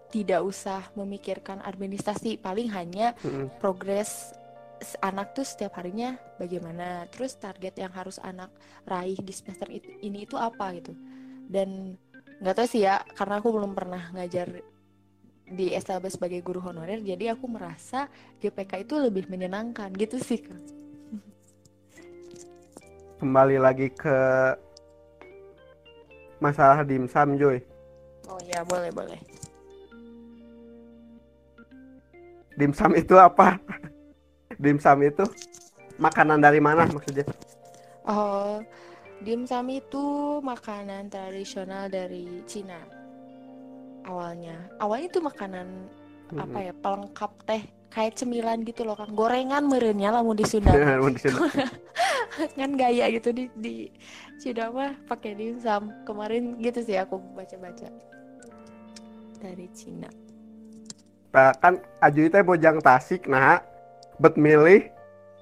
tidak 0.08 0.46
usah 0.46 0.94
memikirkan 0.94 1.60
administrasi 1.60 2.38
paling 2.38 2.70
hanya 2.70 3.16
Mm-mm. 3.24 3.50
progres 3.58 4.08
s- 4.08 4.32
anak 5.00 5.34
tuh 5.34 5.48
setiap 5.48 5.80
harinya 5.80 6.20
bagaimana 6.38 7.08
terus 7.10 7.36
target 7.40 7.80
yang 7.80 7.92
harus 7.96 8.20
anak 8.20 8.52
raih 8.84 9.18
di 9.18 9.34
semester 9.34 9.68
itu, 9.72 9.90
ini 10.04 10.28
itu 10.28 10.36
apa 10.36 10.76
gitu 10.78 10.94
dan 11.48 11.96
nggak 12.44 12.56
tahu 12.60 12.68
sih 12.68 12.84
ya 12.84 13.04
karena 13.16 13.40
aku 13.40 13.50
belum 13.56 13.72
pernah 13.72 14.12
ngajar 14.12 14.64
di 15.48 15.72
SLB 15.76 16.12
sebagai 16.12 16.40
guru 16.44 16.64
honorer 16.64 17.00
jadi 17.04 17.36
aku 17.36 17.46
merasa 17.48 18.12
GPK 18.42 18.88
itu 18.88 18.96
lebih 19.00 19.28
menyenangkan 19.28 19.92
gitu 19.96 20.18
sih 20.20 20.40
Kak. 20.42 20.62
Kembali 23.24 23.56
lagi 23.56 23.88
ke 23.88 24.18
masalah 26.44 26.84
dimsum 26.84 27.40
Joy. 27.40 27.64
oh 28.28 28.40
ya 28.44 28.68
boleh 28.68 28.92
boleh 28.92 29.20
Dimsum 32.54 32.94
itu 32.94 33.18
apa? 33.18 33.58
Dimsum 34.60 35.00
itu 35.06 35.26
makanan 36.02 36.42
dari 36.42 36.58
mana 36.58 36.90
maksudnya? 36.90 37.26
oh 38.04 38.60
dimsum 39.24 39.68
itu 39.72 40.04
makanan 40.44 41.08
tradisional 41.08 41.88
dari 41.88 42.44
Cina 42.44 42.80
awalnya. 44.04 44.68
Awalnya 44.84 45.08
itu 45.08 45.20
makanan 45.24 45.68
apa 46.34 46.58
ya 46.60 46.74
pelengkap 46.76 47.32
teh 47.46 47.62
kayak 47.94 48.18
cemilan 48.18 48.66
gitu 48.66 48.82
loh 48.84 48.98
kan 48.98 49.14
gorengan 49.14 49.70
merenya 49.70 50.12
lah 50.12 50.22
mau 50.26 50.36
di 50.36 50.44
Sunda. 50.44 50.74
Kan 52.58 52.74
gaya 52.76 53.08
gitu 53.14 53.30
di 53.32 53.46
di 53.56 53.88
Cina 54.42 54.74
mah 54.74 54.98
pakai 55.08 55.38
dimsum 55.38 55.94
kemarin 56.04 56.58
gitu 56.60 56.82
sih 56.84 56.98
aku 57.00 57.22
baca-baca 57.38 57.88
dari 59.40 59.70
Cina. 59.72 60.10
Nah, 61.34 61.50
kan 61.58 61.82
Aju 62.02 62.30
teh 62.30 62.44
bojang 62.46 62.78
Tasik 62.82 63.26
nah 63.26 63.62
bet 64.18 64.36
milih 64.36 64.90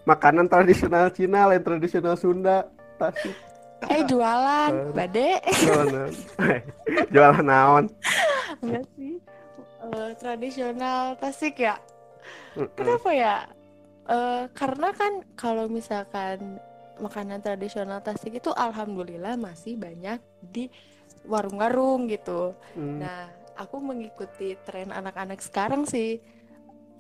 makanan 0.04 0.46
tradisional 0.46 1.10
Cina 1.10 1.46
lain 1.46 1.62
tradisional 1.62 2.16
Sunda 2.16 2.66
Tasik 2.96 3.36
eh 3.84 4.06
jualan 4.06 4.70
Eh. 4.70 4.94
bade 4.94 5.30
Jualan. 5.58 6.12
Jualan 7.10 7.42
naon? 7.42 7.86
enggak 8.60 8.86
sih 8.94 9.18
Eh, 9.82 10.12
tradisional 10.16 11.18
Tasik 11.18 11.58
ya 11.58 11.76
kenapa 12.76 13.10
ya 13.10 13.36
Eh, 14.02 14.44
karena 14.52 14.90
kan 14.92 15.22
kalau 15.34 15.66
misalkan 15.66 16.58
makanan 16.98 17.40
tradisional 17.40 18.02
Tasik 18.02 18.34
itu 18.36 18.50
alhamdulillah 18.52 19.34
masih 19.34 19.78
banyak 19.78 20.18
di 20.44 20.68
warung-warung 21.24 22.06
gitu 22.06 22.58
Hmm. 22.74 22.98
Nah, 22.98 23.30
aku 23.54 23.78
mengikuti 23.78 24.58
tren 24.62 24.90
anak-anak 24.90 25.38
sekarang 25.40 25.86
sih. 25.86 26.18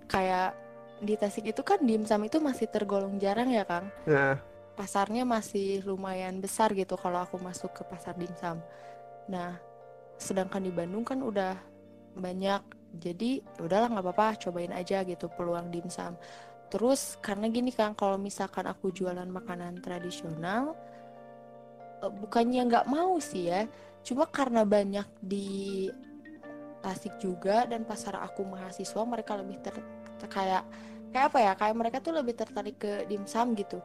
Kayak 0.05 0.53
di 1.01 1.17
Tasik 1.17 1.49
itu 1.49 1.65
kan 1.65 1.81
dimsum 1.81 2.21
itu 2.21 2.37
masih 2.37 2.69
tergolong 2.69 3.17
jarang 3.17 3.49
ya, 3.49 3.65
Kang. 3.65 3.89
Nah, 4.05 4.37
Pasarnya 4.77 5.27
masih 5.27 5.83
lumayan 5.83 6.39
besar 6.39 6.71
gitu 6.77 6.95
kalau 6.95 7.21
aku 7.21 7.41
masuk 7.41 7.73
ke 7.75 7.83
pasar 7.83 8.15
dimsum. 8.15 8.61
Nah, 9.27 9.57
sedangkan 10.15 10.61
di 10.63 10.71
Bandung 10.71 11.03
kan 11.03 11.19
udah 11.19 11.57
banyak. 12.15 12.61
Jadi, 13.01 13.41
ya 13.57 13.61
udahlah 13.65 13.87
nggak 13.91 14.05
apa-apa, 14.05 14.27
cobain 14.47 14.71
aja 14.71 15.01
gitu 15.03 15.27
peluang 15.31 15.73
dimsum. 15.73 16.15
Terus 16.71 17.19
karena 17.19 17.51
gini 17.51 17.75
Kang, 17.75 17.97
kalau 17.97 18.15
misalkan 18.15 18.63
aku 18.63 18.95
jualan 18.95 19.27
makanan 19.27 19.83
tradisional, 19.83 20.71
eh, 21.99 22.11
bukannya 22.11 22.63
nggak 22.69 22.87
mau 22.87 23.19
sih 23.19 23.51
ya, 23.51 23.67
cuma 24.07 24.23
karena 24.29 24.63
banyak 24.63 25.07
di 25.19 25.87
Tasik 26.81 27.21
juga 27.21 27.69
dan 27.69 27.85
pasar 27.85 28.17
aku 28.17 28.41
mahasiswa 28.41 29.05
mereka 29.05 29.37
lebih 29.37 29.61
ter, 29.61 29.77
ter- 30.17 30.31
kayak 30.31 30.65
kayak 31.11 31.27
apa 31.31 31.39
ya? 31.39 31.53
Kayak 31.55 31.75
mereka 31.77 31.97
tuh 31.99 32.13
lebih 32.15 32.33
tertarik 32.33 32.75
ke 32.79 33.05
dimsum 33.05 33.53
gitu. 33.53 33.77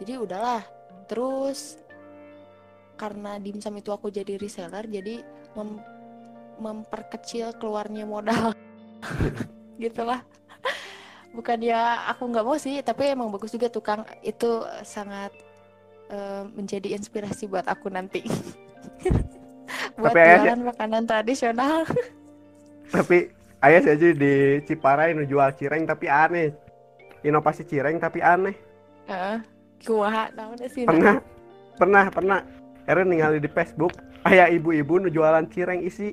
Jadi 0.00 0.12
udahlah. 0.20 0.62
Terus 1.04 1.80
karena 2.94 3.36
dimsum 3.36 3.74
itu 3.74 3.90
aku 3.90 4.06
jadi 4.08 4.38
reseller 4.38 4.86
jadi 4.86 5.24
mem- 5.58 5.82
memperkecil 6.60 7.58
keluarnya 7.58 8.06
modal. 8.06 8.54
Gitulah. 9.82 10.22
Bukan 11.34 11.58
ya 11.66 12.06
aku 12.14 12.30
nggak 12.30 12.46
mau 12.46 12.54
sih 12.54 12.78
tapi 12.78 13.10
emang 13.10 13.26
bagus 13.26 13.50
juga 13.50 13.66
tukang 13.66 14.06
itu 14.22 14.62
sangat 14.86 15.34
eh, 16.06 16.46
menjadi 16.54 16.94
inspirasi 16.94 17.50
buat 17.50 17.66
aku 17.66 17.90
nanti. 17.90 18.22
Buat 19.98 20.14
Tapi 20.14 20.20
ayah- 20.22 20.38
jualan 20.46 20.60
makanan 20.70 21.02
tradisional. 21.06 21.82
Tapi 22.94 23.26
ayah 23.64 23.80
sih 23.82 23.92
aja 23.98 24.08
di 24.14 24.34
Ciparai 24.62 25.10
nu 25.16 25.26
jual 25.26 25.50
cireng 25.58 25.82
tapi 25.82 26.06
aneh. 26.06 26.54
Inovasi 27.24 27.64
cireng 27.64 27.96
tapi 27.96 28.20
aneh. 28.20 28.52
Naon 29.08 30.56
sih 30.68 30.84
Pernah 30.84 31.16
pernah 31.80 32.04
pernah. 32.12 32.40
Eren 32.84 33.08
ningali 33.08 33.40
di 33.40 33.48
Facebook. 33.48 33.96
Ayah 34.28 34.52
ibu-ibu 34.52 35.00
nu 35.00 35.08
jualan 35.08 35.48
cireng 35.48 35.80
isi. 35.80 36.12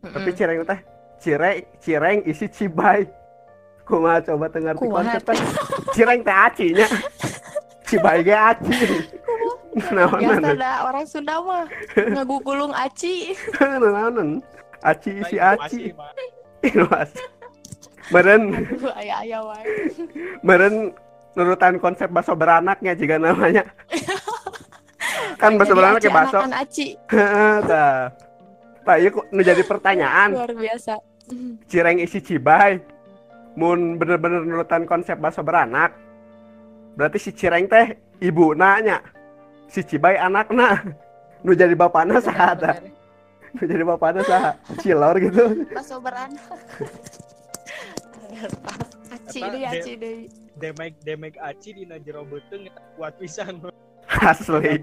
Tapi 0.00 0.30
cireng 0.30 0.62
teh 0.62 0.80
cireng 1.20 1.58
cireng 1.82 2.18
isi 2.24 2.46
cibay 2.48 3.04
kumaha 3.84 4.22
coba 4.22 4.46
dengar 4.48 4.78
di 4.78 4.86
konsep 4.86 5.22
teh? 5.26 5.38
Cireng 5.98 6.22
teh 6.22 6.32
acinya 6.32 6.86
cibay 7.84 8.22
ge 8.22 8.34
aci. 8.34 8.78
Naonan 9.90 10.42
biasa 10.42 10.54
ada 10.54 10.72
orang 10.86 11.06
Sunda 11.10 11.42
mah 11.42 11.66
ngagugulung 12.14 12.70
aci. 12.70 13.34
Naonan 13.58 14.38
aci 14.86 15.10
isi 15.18 15.36
Nah, 15.36 15.58
aci. 15.58 15.90
Inovasi 16.62 17.39
meren. 18.10 18.42
Aduh, 18.52 18.92
ayah-ayah 19.00 19.40
wae 19.46 19.64
meren 20.42 20.74
nurutan 21.34 21.78
konsep 21.78 22.10
bakso 22.10 22.34
beranaknya 22.34 22.92
juga 22.98 23.16
namanya. 23.16 23.64
Kan 25.38 25.56
bakso 25.56 25.72
beranak 25.72 26.02
kayak 26.02 26.14
bakso. 26.14 26.38
Anakan 26.42 26.54
aci. 26.58 26.86
Tah. 27.70 28.12
Pak, 28.80 28.96
iya 28.96 29.08
kok 29.12 29.26
nu 29.30 29.40
jadi 29.44 29.62
pertanyaan. 29.62 30.28
Luar 30.34 30.52
biasa. 30.52 30.94
Cireng 31.70 32.02
isi 32.02 32.18
cibay 32.18 32.82
mun 33.54 33.98
bener-bener 34.00 34.42
nurutan 34.42 34.84
konsep 34.84 35.16
bakso 35.16 35.46
beranak. 35.46 35.94
Berarti 36.98 37.18
si 37.22 37.30
cireng 37.30 37.70
teh 37.70 37.94
ibu 38.18 38.52
nanya 38.52 39.00
si 39.70 39.86
cibay 39.86 40.18
anakna 40.18 40.82
nu 41.46 41.54
jadi 41.54 41.72
bapakna 41.78 42.18
saha 42.18 42.58
tah? 42.58 42.76
Bener. 42.76 42.98
nu 43.54 43.62
jadi 43.70 43.84
bapakna 43.86 44.20
saha. 44.26 44.50
Cilor 44.82 45.16
gitu. 45.22 45.44
Bakso 45.70 46.02
beranak 46.02 46.42
aci 49.10 49.40
deh 49.40 49.50
de- 49.52 49.68
aci 49.68 49.92
deh 49.96 50.16
Demek 50.56 50.92
demek 51.00 51.34
aci 51.36 51.72
dina 51.72 51.96
jero 51.96 52.20
beuteung 52.22 52.64
eta 52.64 52.80
kuat 52.94 53.16
pisan. 53.16 53.64
asli 54.10 54.76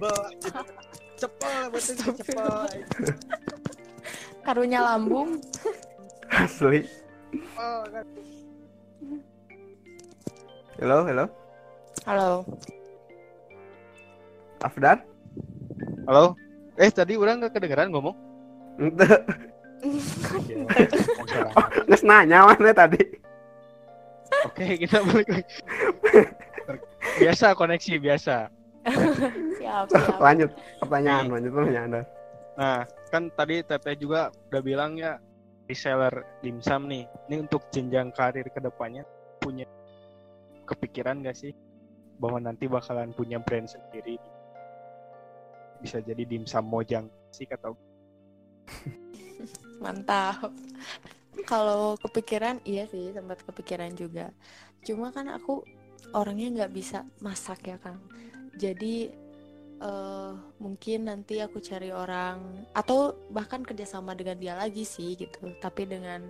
cepel 1.15 1.61
betul 1.67 1.95
cepel 2.15 2.65
karunya 4.41 4.79
lambung 4.79 5.37
Asli. 6.27 6.87
cepel 7.29 7.77
kan 7.91 8.05
Halo, 10.77 10.97
halo. 11.03 11.25
halo 12.05 12.29
Afdan? 14.59 14.97
halo 16.05 16.33
eh 16.73 16.89
tadi 16.89 17.13
udah 17.13 17.35
nggak 17.35 17.53
kedengeran 17.53 17.89
ngomong 17.89 18.15
Ente. 18.77 19.05
Oke, 21.53 21.77
Nges 21.85 22.01
nanya 22.01 22.45
mana 22.45 22.71
tadi? 22.71 23.01
Kita 24.57 24.97
balik 25.05 25.27
lagi. 25.29 25.45
Biasa 27.21 27.53
koneksi 27.53 27.93
biasa. 28.01 28.35
siap 29.57 29.85
siap 29.89 30.19
Lanjut 30.25 30.51
pertanyaan, 30.79 31.27
lanjut 31.31 31.51
pertanyaan. 31.53 31.87
Anda. 31.91 32.01
Nah, 32.57 32.79
kan 33.13 33.23
tadi 33.33 33.61
Teteh 33.61 33.95
juga 33.99 34.33
udah 34.49 34.61
bilang 34.61 34.97
ya 34.97 35.21
reseller 35.69 36.23
dimsum 36.41 36.89
nih. 36.89 37.05
Ini 37.29 37.35
untuk 37.45 37.67
jenjang 37.69 38.11
karir 38.15 38.47
ke 38.49 38.59
depannya 38.59 39.03
punya 39.41 39.65
kepikiran 40.67 41.23
gak 41.23 41.37
sih 41.37 41.53
bahwa 42.17 42.41
nanti 42.41 42.65
bakalan 42.65 43.13
punya 43.13 43.37
brand 43.41 43.69
sendiri? 43.69 44.17
Bisa 45.79 46.01
jadi 46.01 46.25
dimsum 46.25 46.65
mojang 46.65 47.07
sih 47.29 47.45
atau 47.47 47.77
mantap 49.83 50.49
kalau 51.45 51.99
kepikiran 51.99 52.63
iya 52.65 52.87
sih 52.89 53.13
sempat 53.13 53.43
kepikiran 53.43 53.93
juga. 53.93 54.31
Cuma 54.81 55.11
kan 55.11 55.27
aku 55.29 55.61
orangnya 56.15 56.63
nggak 56.63 56.71
bisa 56.71 57.03
masak 57.19 57.67
ya 57.67 57.75
kan 57.83 57.99
jadi 58.57 59.13
eh 59.77 60.33
mungkin 60.57 61.05
nanti 61.05 61.37
aku 61.37 61.61
cari 61.61 61.93
orang 61.93 62.65
atau 62.73 63.13
bahkan 63.29 63.61
kerjasama 63.61 64.17
dengan 64.17 64.41
dia 64.41 64.57
lagi 64.57 64.81
sih 64.81 65.13
gitu. 65.13 65.53
Tapi 65.61 65.85
dengan 65.85 66.25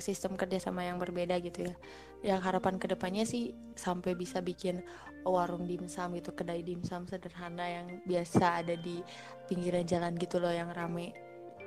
sistem 0.00 0.32
kerjasama 0.32 0.80
yang 0.80 0.96
berbeda 0.96 1.36
gitu 1.44 1.68
ya. 1.68 1.76
Yang 2.24 2.40
harapan 2.48 2.74
ke 2.80 2.88
depannya 2.88 3.28
sih 3.28 3.52
sampai 3.76 4.16
bisa 4.16 4.40
bikin 4.40 4.80
warung 5.28 5.68
dimsum 5.68 6.16
gitu 6.16 6.32
kedai 6.32 6.64
dimsum 6.64 7.04
sederhana 7.04 7.68
yang 7.68 7.86
biasa 8.08 8.64
ada 8.64 8.74
di 8.80 9.04
pinggiran 9.44 9.84
jalan 9.84 10.16
gitu 10.16 10.40
loh 10.40 10.54
yang 10.54 10.72
rame 10.72 11.12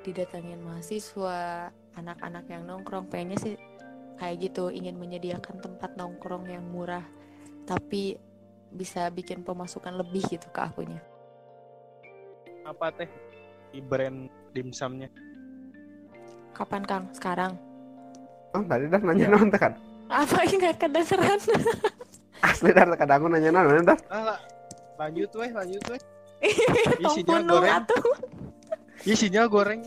didatangin 0.02 0.58
mahasiswa 0.64 1.70
anak-anak 1.96 2.44
yang 2.46 2.62
nongkrong 2.66 3.10
pengennya 3.10 3.38
sih 3.40 3.54
kayak 4.20 4.50
gitu 4.50 4.68
ingin 4.68 5.00
menyediakan 5.00 5.58
tempat 5.58 5.96
nongkrong 5.96 6.46
yang 6.46 6.62
murah 6.68 7.02
tapi 7.64 8.20
bisa 8.70 9.10
bikin 9.10 9.42
pemasukan 9.42 9.98
lebih 9.98 10.22
gitu 10.30 10.46
ke 10.52 10.60
akunya 10.60 11.00
apa 12.62 12.92
teh 12.94 13.10
di 13.70 13.80
brand 13.82 14.30
dimsumnya? 14.52 15.08
kapan 16.54 16.82
kang 16.84 17.04
sekarang 17.14 17.54
Oh, 18.50 18.62
tadi 18.66 18.90
dah 18.90 18.98
nanya 18.98 19.30
non 19.30 19.46
teh 19.46 19.58
kan. 19.62 19.78
apa 20.10 20.42
ini 20.42 20.58
nggak 20.58 20.76
kedengeran 20.82 21.38
Asli 22.50 22.74
dah 22.74 22.82
kadang 22.98 23.20
aku 23.22 23.26
nanya 23.30 23.50
non 23.54 23.84
dah. 23.86 23.98
Ah, 24.10 24.34
lanjut 24.98 25.30
weh, 25.38 25.50
lanjut 25.54 25.82
weh. 25.86 26.00
tong 27.04 27.14
Isinya 27.14 27.44
goreng. 27.46 27.84
sinyal 29.04 29.46
goreng 29.46 29.80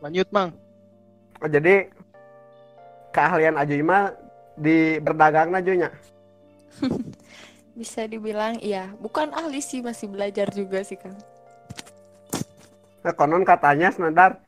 Lanjut, 0.00 0.28
Mang. 0.30 0.52
Oh, 1.40 1.48
jadi 1.48 1.88
keahlian 3.12 3.56
Ajuy 3.56 3.80
mah 3.80 4.12
di 4.56 5.00
berdagang 5.00 5.52
ajunya. 5.52 5.92
bisa 7.76 8.08
dibilang 8.08 8.56
iya 8.64 8.88
bukan 8.96 9.36
ahli 9.36 9.60
sih 9.60 9.84
masih 9.84 10.08
belajar 10.08 10.48
juga 10.48 10.80
sih 10.80 10.96
kang 10.96 11.12
Nah, 13.06 13.14
konon 13.14 13.46
katanya 13.46 13.94
senadar 13.94 14.42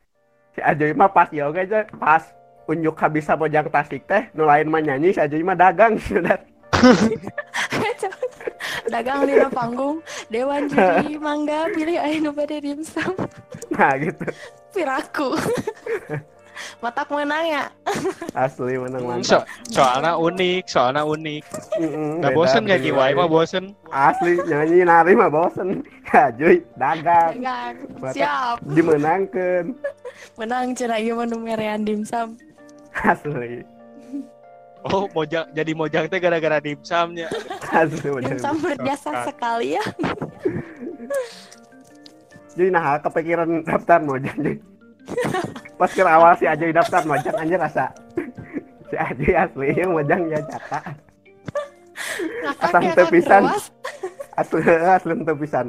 si 0.51 0.59
Ajuy 0.59 0.91
mah 0.91 1.07
pas 1.07 1.31
yoga 1.31 1.63
aja 1.63 1.87
pas 1.95 2.27
unjuk 2.67 2.91
habis 2.99 3.23
bojang 3.23 3.71
tasik 3.71 4.03
teh 4.03 4.27
nu 4.35 4.43
lain 4.43 4.67
mah 4.67 4.83
nyanyi 4.83 5.15
si 5.15 5.19
Ajuy 5.23 5.45
mah 5.45 5.55
dagang 5.55 5.95
senadar. 6.03 6.43
dagang 8.91 9.29
di 9.29 9.37
panggung 9.53 10.01
dewan 10.27 10.67
juri 10.67 11.15
mangga 11.21 11.71
pilih 11.71 12.03
ayo 12.03 12.17
nu 12.19 12.31
bade 12.35 12.59
dimsum 12.59 13.15
Nah 13.79 13.95
gitu. 13.95 14.25
piraku 14.69 15.29
matak 16.83 17.07
menang 17.07 17.45
ya 17.47 17.63
Asli 18.43 18.75
menang 18.75 18.99
So, 19.23 19.39
mantap. 19.39 19.43
soalnya 19.65 20.13
unik, 20.13 20.63
soalnya 20.67 21.07
unik. 21.07 21.43
Mm-mm, 21.79 22.19
Nggak 22.19 22.35
bosen 22.35 22.61
gak 22.63 22.77
beda. 22.77 22.85
giwai 22.85 23.11
mah 23.13 23.25
bosen. 23.25 23.65
Asli 23.87 24.35
nyanyi 24.43 24.83
nari 24.83 25.15
mah 25.15 25.31
bosen. 25.31 25.79
Ajuy 26.11 26.59
dagang 26.75 27.39
dagang 27.39 27.75
Matak. 27.97 28.13
siap 28.13 28.57
dimenangkan. 28.67 29.71
menang 30.35 30.75
cenah 30.75 30.99
ieu 30.99 31.15
mah 31.15 31.23
nu 31.23 31.39
merean 31.39 31.81
dimsum 31.81 32.35
Asli. 32.91 33.63
Oh, 34.81 35.07
mojang 35.09 35.47
jadi 35.51 35.71
mojang 35.71 36.07
teh 36.07 36.19
gara-gara 36.19 36.59
dimsumnya. 36.59 37.31
Asli 37.65 38.03
bener. 38.05 38.35
dimsum 38.35 38.55
berjasa 38.59 39.25
sekali 39.25 39.75
ya 39.75 39.83
Jadi 42.59 42.75
nah 42.75 42.99
kepikiran 42.99 43.63
daftar 43.63 44.03
mojang 44.03 44.35
jadi. 44.43 44.59
Pas 45.79 45.87
kira 45.95 46.11
awal 46.19 46.35
si 46.35 46.43
Ajoy 46.43 46.75
daftar 46.75 47.07
mojang 47.07 47.31
anjir 47.39 47.55
rasa 47.55 47.87
si 48.91 48.95
Ajoy 48.99 49.31
asli 49.31 49.79
yang 49.79 49.95
mojang 49.95 50.27
ya 50.27 50.43
caka. 50.43 50.91
ngakak 52.43 52.67
Asam 52.67 52.83
ya 52.83 52.91
teu 52.91 53.05
kan 53.07 53.13
pisan. 53.15 53.43
Ruas. 53.47 53.65
Asli 54.35 54.59
asli 54.67 55.11
untuk 55.15 55.37
pisan. 55.39 55.67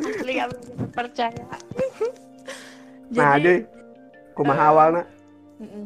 asli 0.00 0.32
gak 0.40 0.48
percaya 0.96 1.44
Nah, 3.12 3.36
Ajoy 3.36 3.60
kumaha 4.32 4.64
eh, 4.64 4.70
awalna? 4.72 5.02
Mm-mm. 5.60 5.84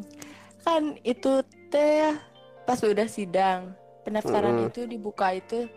kan 0.63 0.95
itu 1.03 1.43
teh 1.67 2.15
pas 2.63 2.79
udah 2.79 3.07
sidang 3.07 3.75
pendaftaran 4.07 4.63
Mm-mm. 4.63 4.67
itu 4.71 4.87
dibuka 4.87 5.35
itu 5.35 5.67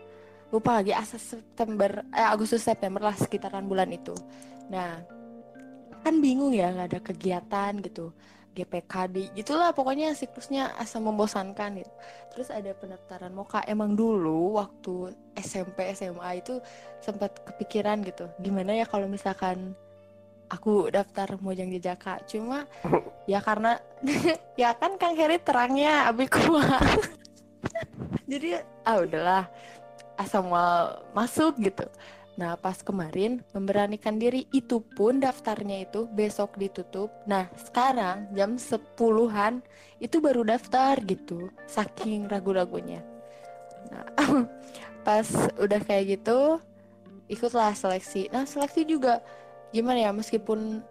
lupa 0.53 0.81
lagi 0.81 0.93
asal 0.93 1.17
September 1.21 2.05
eh 2.13 2.27
Agustus 2.27 2.61
September 2.61 3.09
lah 3.11 3.15
sekitaran 3.17 3.65
bulan 3.65 3.89
itu. 3.91 4.13
Nah 4.69 5.01
kan 6.05 6.21
bingung 6.21 6.53
ya 6.53 6.69
nggak 6.69 6.89
ada 6.93 7.01
kegiatan 7.01 7.81
gitu 7.81 8.13
GPKD 8.55 9.35
gitulah 9.35 9.75
pokoknya 9.75 10.15
siklusnya 10.15 10.71
asal 10.79 11.03
membosankan 11.03 11.81
gitu. 11.81 11.93
Terus 12.31 12.47
ada 12.53 12.71
pendaftaran 12.77 13.33
moka. 13.35 13.59
Emang 13.67 13.97
dulu 13.97 14.55
waktu 14.55 15.11
SMP 15.35 15.91
SMA 15.91 16.39
itu 16.39 16.61
sempat 17.03 17.35
kepikiran 17.43 18.01
gitu 18.05 18.29
gimana 18.39 18.73
ya 18.79 18.85
kalau 18.87 19.09
misalkan 19.11 19.75
aku 20.49 20.93
daftar 20.93 21.37
Mojang 21.41 21.73
Jejaka 21.73 22.21
cuma 22.29 22.69
ya 23.31 23.41
karena 23.41 23.77
ya 24.61 24.73
kan 24.77 24.97
Kang 24.97 25.17
Heri 25.17 25.41
terangnya 25.41 26.09
abi 26.09 26.29
kumaha 26.29 26.81
jadi 28.31 28.61
ah 28.85 29.01
udahlah 29.01 29.45
asal 30.15 30.47
mau 30.47 30.95
masuk 31.15 31.59
gitu. 31.59 31.85
Nah 32.35 32.59
pas 32.59 32.75
kemarin 32.83 33.39
memberanikan 33.55 34.19
diri 34.19 34.43
itu 34.51 34.83
pun 34.83 35.23
daftarnya 35.23 35.87
itu 35.87 36.03
besok 36.11 36.59
ditutup. 36.59 37.07
Nah 37.23 37.47
sekarang 37.55 38.27
jam 38.35 38.59
10-an 38.59 39.63
itu 40.03 40.19
baru 40.19 40.43
daftar 40.43 40.99
gitu 41.07 41.47
saking 41.63 42.27
ragu-ragunya. 42.27 42.99
Nah 43.87 44.07
pas 45.07 45.27
udah 45.55 45.79
kayak 45.79 46.19
gitu 46.19 46.59
ikutlah 47.31 47.71
seleksi. 47.71 48.27
Nah 48.35 48.43
seleksi 48.43 48.83
juga 48.83 49.23
gimana 49.71 50.03
ya 50.03 50.11
meskipun 50.11 50.83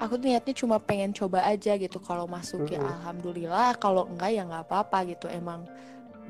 aku 0.00 0.16
tuh 0.16 0.32
niatnya 0.32 0.54
cuma 0.56 0.80
pengen 0.80 1.12
coba 1.12 1.44
aja 1.44 1.76
gitu 1.76 2.00
kalau 2.00 2.24
masuk 2.24 2.72
ya 2.72 2.80
alhamdulillah 2.80 3.76
kalau 3.76 4.08
enggak 4.08 4.32
ya 4.32 4.48
nggak 4.48 4.64
apa-apa 4.64 5.12
gitu. 5.12 5.28
Emang 5.28 5.68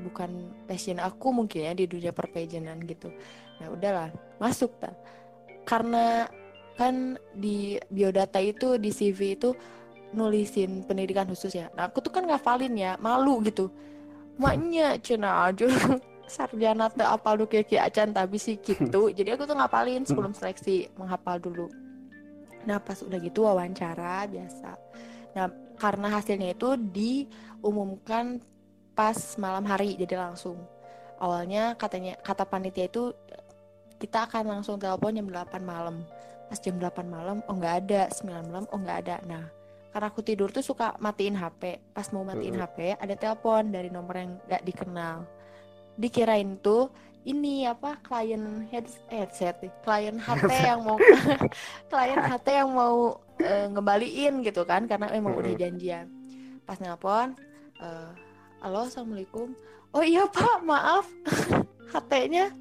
bukan 0.03 0.51
passion 0.67 0.99
aku 0.99 1.31
mungkin 1.31 1.71
ya 1.71 1.73
di 1.77 1.85
dunia 1.87 2.11
perpejenan 2.11 2.83
gitu. 2.83 3.11
Nah 3.61 3.67
udahlah 3.71 4.09
masuk 4.41 4.75
ta 4.81 4.91
karena 5.63 6.29
kan 6.75 7.15
di 7.31 7.79
biodata 7.87 8.37
itu 8.43 8.75
di 8.75 8.91
CV 8.91 9.39
itu 9.39 9.55
nulisin 10.11 10.83
pendidikan 10.83 11.27
khusus 11.27 11.55
ya. 11.55 11.71
Nah 11.73 11.87
aku 11.87 12.03
tuh 12.03 12.11
kan 12.11 12.27
ngafalin 12.27 12.75
ya 12.75 12.99
malu 12.99 13.39
gitu. 13.43 13.71
Maknya 14.35 14.99
cina 14.99 15.47
aja 15.47 15.67
sarjana 16.35 16.91
teh 16.91 17.05
apal 17.05 17.39
du 17.39 17.45
kieu 17.47 17.63
acan 17.79 18.11
tapi 18.11 18.35
sih 18.35 18.59
gitu. 18.59 19.09
Jadi 19.17 19.29
aku 19.35 19.47
tuh 19.47 19.55
ngapalin 19.55 20.03
sebelum 20.03 20.35
seleksi 20.35 20.91
menghafal 20.99 21.39
dulu. 21.39 21.71
Nah 22.67 22.81
pas 22.81 22.99
udah 22.99 23.19
gitu 23.23 23.47
wawancara 23.47 24.27
biasa. 24.27 24.71
Nah 25.35 25.47
karena 25.75 26.07
hasilnya 26.19 26.55
itu 26.55 26.75
diumumkan 26.79 28.39
pas 28.95 29.15
malam 29.35 29.67
hari 29.67 29.99
jadi 29.99 30.15
langsung. 30.17 30.57
Awalnya 31.19 31.75
katanya 31.75 32.15
kata 32.23 32.47
panitia 32.47 32.87
itu 32.87 33.11
kita 33.99 34.27
akan 34.27 34.59
langsung 34.59 34.79
telepon 34.79 35.15
jam 35.15 35.27
8 35.27 35.59
malam. 35.61 36.01
Pas 36.47 36.57
jam 36.57 36.79
8 36.79 37.03
malam 37.05 37.43
oh 37.45 37.55
nggak 37.55 37.75
ada. 37.85 38.01
9 38.09 38.49
malam 38.49 38.65
oh 38.71 38.79
nggak 38.79 38.97
ada. 39.05 39.15
Nah 39.27 39.43
karena 39.91 40.11
aku 40.11 40.19
tidur 40.19 40.51
tuh 40.51 40.59
suka 40.59 40.95
matiin 40.99 41.35
HP 41.35 41.91
pas 41.91 42.07
mau 42.15 42.23
matiin. 42.23 42.55
HP 42.55 42.95
ada 42.99 43.15
telepon 43.15 43.71
dari 43.71 43.91
nomor 43.91 44.15
yang 44.15 44.31
nggak 44.47 44.63
dikenal. 44.63 45.27
Dikirain 45.95 46.59
tuh 46.59 46.91
ini 47.25 47.65
apa 47.65 47.97
klien 48.05 48.69
head, 48.69 48.85
headset 49.09 49.57
nih, 49.57 49.73
klien 49.81 50.15
HT 50.21 50.51
yang 50.51 50.85
mau 50.85 50.97
klien 51.91 52.21
HT 52.21 52.47
yang 52.53 52.69
mau 52.69 53.17
eh, 53.41 53.65
ngembaliin 53.65 54.45
gitu 54.45 54.61
kan 54.61 54.85
karena 54.85 55.09
emang 55.09 55.33
udah 55.33 55.57
janjian. 55.57 56.05
Pas 56.69 56.77
nelpon, 56.77 57.33
eh, 57.81 58.24
halo 58.61 58.87
assalamualaikum. 58.87 59.51
Oh 59.95 60.03
iya 60.03 60.27
pak, 60.27 60.59
maaf 60.61 61.07
HT-nya 61.93 62.51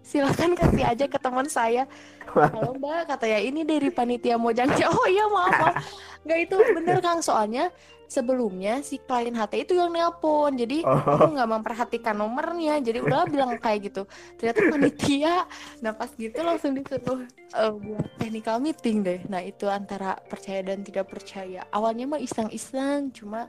silakan 0.00 0.56
kasih 0.56 0.84
aja 0.88 1.04
ke 1.04 1.18
teman 1.20 1.44
saya. 1.46 1.84
Halo 2.28 2.76
mbak, 2.76 3.08
katanya 3.08 3.40
ini 3.40 3.60
dari 3.64 3.88
panitia 3.92 4.40
Mojang. 4.40 4.68
Oh 4.88 5.08
iya 5.08 5.28
maaf 5.28 5.52
maaf. 5.52 5.74
Nggak 6.24 6.38
itu 6.48 6.56
bener 6.76 6.96
Kang 7.00 7.20
soalnya 7.20 7.68
sebelumnya 8.08 8.80
si 8.80 8.96
klien 9.04 9.36
HT 9.36 9.68
itu 9.68 9.76
yang 9.76 9.92
nelpon. 9.92 10.56
Jadi 10.56 10.80
Oh. 10.84 10.96
aku 10.96 11.36
nggak 11.36 11.50
memperhatikan 11.60 12.16
nomornya. 12.16 12.80
Jadi 12.80 13.04
udah 13.04 13.28
bilang 13.28 13.56
kayak 13.60 13.92
gitu. 13.92 14.02
Ternyata 14.40 14.60
panitia. 14.72 15.34
Nah 15.84 15.92
pas 15.92 16.08
gitu 16.16 16.40
langsung 16.40 16.72
disuruh 16.72 17.24
eh, 17.52 17.72
buat 17.72 18.08
technical 18.16 18.56
meeting 18.64 19.04
deh. 19.04 19.20
Nah 19.28 19.44
itu 19.44 19.68
antara 19.68 20.16
percaya 20.28 20.64
dan 20.64 20.80
tidak 20.84 21.08
percaya. 21.12 21.68
Awalnya 21.68 22.16
mah 22.16 22.20
iseng-iseng, 22.20 23.12
cuma 23.12 23.48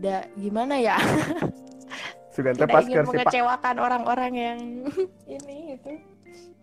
da 0.00 0.24
gimana 0.36 0.76
ya? 0.76 0.96
Tidak 2.36 2.68
pas 2.68 2.84
ingin 2.84 3.00
Pak 3.00 3.16
mengecewakan 3.16 3.76
orang-orang 3.80 4.32
yang 4.36 4.58
ini 5.40 5.80
itu 5.80 5.92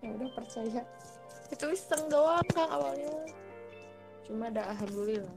yang 0.06 0.22
udah 0.22 0.30
percaya. 0.38 0.82
Itu 1.50 1.65
iseng 1.74 2.06
doang 2.13 2.46
Kang 2.54 2.69
awalnya. 2.69 3.10
Cuma 4.30 4.50
ada 4.54 4.69
alhamdulillah. 4.74 5.36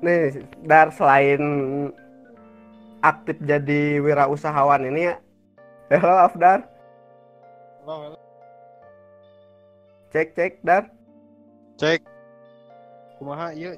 nih 0.00 0.40
dar 0.64 0.88
selain 0.96 1.42
aktif 3.04 3.36
jadi 3.44 4.00
wirausahawan 4.00 4.88
ini 4.88 5.12
halo 5.92 6.16
Afdar 6.24 6.64
Halo, 7.84 7.94
halo. 8.08 8.16
cek 10.08 10.32
cek 10.32 10.64
dar 10.64 10.88
Cek. 11.76 12.00
Kumaha 13.16 13.56
ieu? 13.56 13.72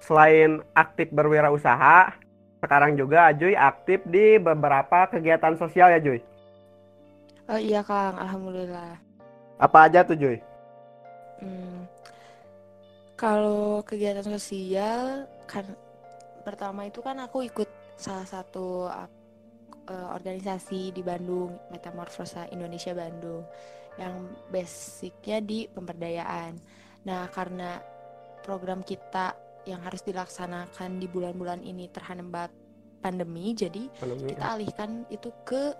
Selain 0.00 0.62
aktif 0.72 1.08
berwirausaha 1.10 2.12
sekarang 2.60 2.96
juga 2.96 3.30
Ajuy 3.30 3.54
aktif 3.54 4.02
di 4.08 4.40
beberapa 4.40 5.06
kegiatan 5.10 5.54
sosial 5.54 5.92
ya 5.92 6.00
Juy 6.00 6.20
Oh 7.46 7.60
iya 7.60 7.78
Kang, 7.86 8.18
alhamdulillah. 8.18 8.98
apa 9.56 9.78
aja 9.88 10.02
tuh 10.04 10.18
Juy 10.18 10.38
Hmm, 11.36 11.84
kalau 13.12 13.84
kegiatan 13.84 14.24
sosial 14.24 15.28
kan 15.44 15.68
pertama 16.48 16.88
itu 16.88 17.04
kan 17.04 17.20
aku 17.20 17.44
ikut 17.44 17.68
salah 17.96 18.24
satu 18.24 18.88
eh, 18.88 20.08
organisasi 20.16 20.96
di 20.96 21.02
Bandung, 21.04 21.60
Metamorfosa 21.68 22.48
Indonesia 22.48 22.96
Bandung, 22.96 23.44
yang 24.00 24.28
basicnya 24.48 25.40
di 25.44 25.68
pemberdayaan. 25.68 26.56
Nah, 27.04 27.28
karena 27.32 27.80
program 28.42 28.80
kita 28.80 29.36
yang 29.66 29.82
harus 29.82 30.00
dilaksanakan 30.06 31.02
di 31.02 31.10
bulan-bulan 31.10 31.60
ini 31.60 31.90
terhambat 31.90 32.48
pandemi, 33.02 33.52
jadi 33.52 33.86
Pandemi. 33.98 34.32
kita 34.34 34.44
alihkan 34.56 34.90
itu 35.10 35.30
ke 35.46 35.74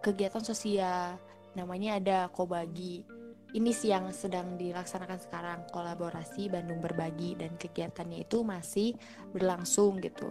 kegiatan 0.00 0.42
sosial. 0.44 1.20
Namanya 1.54 2.00
ada 2.00 2.18
Kobagi. 2.32 3.04
Ini 3.50 3.70
sih 3.74 3.90
yang 3.90 4.14
sedang 4.14 4.54
dilaksanakan 4.54 5.18
sekarang 5.18 5.58
kolaborasi 5.74 6.46
Bandung 6.46 6.78
Berbagi 6.78 7.34
dan 7.34 7.58
kegiatannya 7.58 8.22
itu 8.22 8.46
masih 8.46 8.94
berlangsung 9.34 9.98
gitu. 9.98 10.30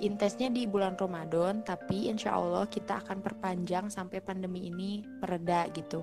Intensnya 0.00 0.48
di 0.48 0.64
bulan 0.64 0.96
Ramadan 0.96 1.60
tapi 1.62 2.08
insya 2.08 2.34
Allah 2.34 2.66
kita 2.66 3.04
akan 3.04 3.20
perpanjang 3.20 3.92
sampai 3.92 4.24
pandemi 4.24 4.72
ini 4.72 5.04
mereda 5.20 5.68
gitu. 5.76 6.02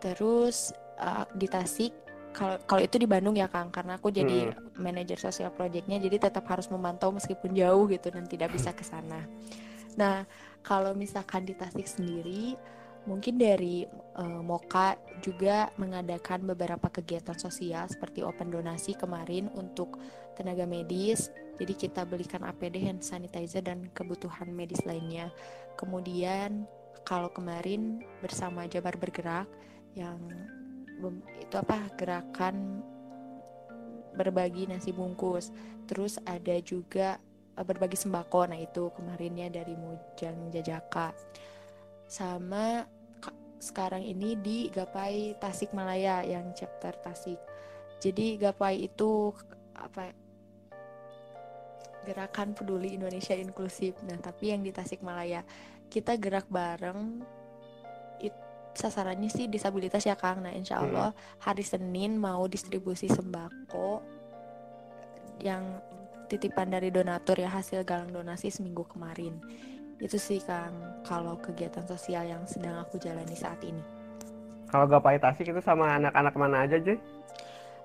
Terus 0.00 0.72
eh, 0.96 1.24
di 1.36 1.46
Tasik 1.46 2.07
kalau 2.32 2.56
kalau 2.64 2.82
itu 2.84 2.96
di 3.00 3.08
Bandung 3.08 3.34
ya 3.34 3.48
Kang 3.48 3.72
karena 3.72 3.96
aku 3.96 4.12
jadi 4.12 4.52
manajer 4.78 5.18
sosial 5.18 5.50
projectnya 5.52 5.98
jadi 5.98 6.30
tetap 6.30 6.44
harus 6.48 6.68
memantau 6.68 7.10
meskipun 7.10 7.54
jauh 7.56 7.88
gitu 7.88 8.12
dan 8.12 8.24
tidak 8.28 8.52
bisa 8.54 8.70
ke 8.72 8.84
sana 8.84 9.24
nah 9.98 10.22
kalau 10.62 10.94
misalkan 10.94 11.48
di 11.48 11.56
Tasik 11.58 11.88
sendiri 11.88 12.54
mungkin 13.08 13.40
dari 13.40 13.88
eh, 13.88 14.42
Moka 14.44 15.00
juga 15.24 15.72
mengadakan 15.80 16.44
beberapa 16.44 16.92
kegiatan 16.92 17.34
sosial 17.40 17.88
seperti 17.88 18.20
open 18.20 18.52
donasi 18.52 18.92
kemarin 18.92 19.48
untuk 19.56 19.96
tenaga 20.36 20.68
medis. 20.68 21.32
Jadi 21.58 21.74
kita 21.74 22.06
belikan 22.06 22.46
APD, 22.46 22.84
hand 22.84 23.02
sanitizer 23.02 23.64
dan 23.64 23.90
kebutuhan 23.96 24.52
medis 24.52 24.78
lainnya. 24.86 25.32
Kemudian 25.74 26.68
kalau 27.02 27.32
kemarin 27.32 28.04
bersama 28.22 28.68
Jabar 28.70 28.94
Bergerak 29.00 29.48
yang 29.96 30.20
itu 31.38 31.54
apa 31.56 31.88
gerakan 31.96 32.82
berbagi 34.18 34.66
nasi 34.66 34.90
bungkus. 34.90 35.54
Terus 35.86 36.18
ada 36.26 36.58
juga 36.60 37.16
eh, 37.54 37.64
berbagi 37.64 37.94
sembako. 37.94 38.50
Nah, 38.50 38.58
itu 38.58 38.90
kemarinnya 38.92 39.48
dari 39.48 39.78
Mujang 39.78 40.50
Jajaka. 40.50 41.14
Sama 42.10 42.82
ka- 43.22 43.36
sekarang 43.62 44.02
ini 44.02 44.34
di 44.38 44.68
Gapai 44.68 45.38
Tasikmalaya 45.38 46.26
yang 46.26 46.50
chapter 46.52 46.92
Tasik. 46.98 47.38
Jadi 48.02 48.38
Gapai 48.38 48.90
itu 48.90 49.30
apa 49.78 50.10
gerakan 52.02 52.56
peduli 52.56 52.96
Indonesia 52.96 53.36
inklusif. 53.36 53.94
Nah, 54.08 54.16
tapi 54.18 54.50
yang 54.50 54.64
di 54.64 54.72
Tasikmalaya 54.72 55.44
kita 55.88 56.16
gerak 56.20 56.48
bareng 56.48 57.20
sasarannya 58.78 59.26
sih 59.26 59.50
disabilitas 59.50 60.06
ya 60.06 60.14
Kang. 60.14 60.46
Nah, 60.46 60.54
insya 60.54 60.78
Hmm. 60.78 60.94
Allah 60.94 61.10
hari 61.42 61.66
Senin 61.66 62.14
mau 62.14 62.46
distribusi 62.46 63.10
sembako 63.10 63.98
yang 65.42 65.82
titipan 66.30 66.70
dari 66.70 66.94
donatur 66.94 67.38
ya 67.38 67.50
hasil 67.50 67.82
galang 67.82 68.14
donasi 68.14 68.48
seminggu 68.48 68.86
kemarin. 68.86 69.34
Itu 69.98 70.14
sih 70.14 70.38
Kang 70.38 71.02
kalau 71.02 71.34
kegiatan 71.42 71.82
sosial 71.84 72.22
yang 72.22 72.46
sedang 72.46 72.78
aku 72.78 73.02
jalani 73.02 73.34
saat 73.34 73.58
ini. 73.66 73.82
kalau 74.68 74.84
Gapai 74.84 75.16
Tasik 75.16 75.48
itu 75.48 75.64
sama 75.64 75.96
anak-anak 75.96 76.34
mana 76.36 76.68
aja 76.68 76.76
Juy 76.76 77.00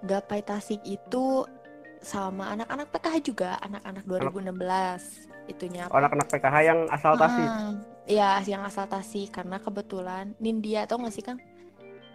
Gapai 0.03 0.43
Tasik 0.43 0.83
itu 0.83 1.47
sama 2.03 2.51
anak-anak 2.51 2.87
PKH 2.91 3.15
juga, 3.23 3.51
anak-anak 3.63 4.03
2016 4.03 5.27
itunya. 5.47 5.87
oh, 5.87 5.97
anak-anak 5.97 6.27
PKH 6.29 6.55
yang 6.63 6.79
asal 6.87 7.13
Tasik 7.15 7.47
Ah, 7.47 7.73
Iya, 8.03 8.43
yang 8.43 8.63
asal 8.63 8.85
Tasik 8.85 9.31
karena 9.31 9.57
kebetulan 9.57 10.35
Nindya 10.37 10.83
tau 10.83 10.99
gak 10.99 11.15
sih 11.15 11.23
Kang? 11.23 11.39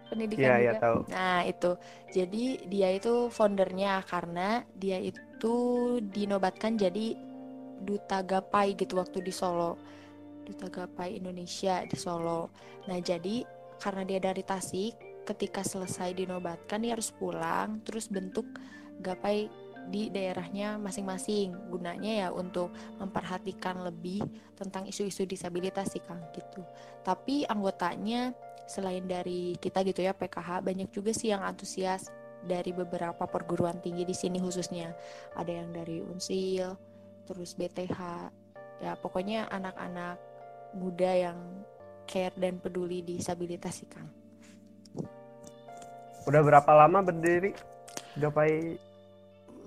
Pendidikan 0.09 0.40
iya 0.40 0.57
juga. 0.57 0.64
iya 0.64 0.72
tahu 0.81 0.98
Nah, 1.09 1.40
itu. 1.44 1.70
Jadi 2.09 2.44
dia 2.68 2.88
itu 2.92 3.29
foundernya 3.29 4.01
karena 4.05 4.48
dia 4.72 4.96
itu 5.01 5.57
dinobatkan 6.01 6.77
jadi 6.77 7.12
duta 7.79 8.24
gapai 8.24 8.72
gitu 8.77 8.96
waktu 8.96 9.20
di 9.20 9.33
Solo. 9.33 9.77
Duta 10.44 10.68
gapai 10.68 11.20
Indonesia 11.20 11.85
di 11.85 11.96
Solo. 11.96 12.48
Nah, 12.88 13.01
jadi 13.01 13.44
karena 13.77 14.03
dia 14.05 14.20
dari 14.20 14.40
Tasik, 14.40 14.96
ketika 15.24 15.61
selesai 15.61 16.16
dinobatkan 16.16 16.81
dia 16.81 16.96
harus 16.96 17.12
pulang 17.12 17.85
terus 17.85 18.09
bentuk 18.09 18.48
gapai 18.98 19.53
di 19.88 20.12
daerahnya 20.12 20.77
masing-masing. 20.77 21.57
Gunanya 21.72 22.27
ya 22.27 22.29
untuk 22.31 22.70
memperhatikan 23.01 23.83
lebih 23.83 24.22
tentang 24.55 24.87
isu-isu 24.87 25.24
disabilitas 25.24 25.96
sih 25.96 26.05
Kang 26.05 26.20
gitu. 26.37 26.62
Tapi 27.03 27.48
anggotanya 27.48 28.37
selain 28.68 29.09
dari 29.09 29.57
kita 29.57 29.81
gitu 29.81 30.05
ya 30.05 30.12
PKH 30.12 30.61
banyak 30.61 30.92
juga 30.92 31.16
sih 31.16 31.33
yang 31.33 31.40
antusias 31.40 32.12
dari 32.44 32.70
beberapa 32.70 33.24
perguruan 33.24 33.81
tinggi 33.81 34.05
di 34.05 34.14
sini 34.14 34.38
khususnya 34.38 34.92
ada 35.35 35.51
yang 35.51 35.72
dari 35.72 36.05
Unsil 36.05 36.77
terus 37.24 37.57
BTH 37.57 37.98
ya 38.85 38.94
pokoknya 39.01 39.51
anak-anak 39.51 40.20
muda 40.77 41.33
yang 41.33 41.38
care 42.07 42.37
dan 42.37 42.61
peduli 42.61 43.03
disabilitas 43.03 43.83
sih 43.83 43.88
Kang 43.90 44.07
udah 46.29 46.42
berapa 46.44 46.70
lama 46.77 47.01
berdiri 47.03 47.57
Gapai 48.18 48.77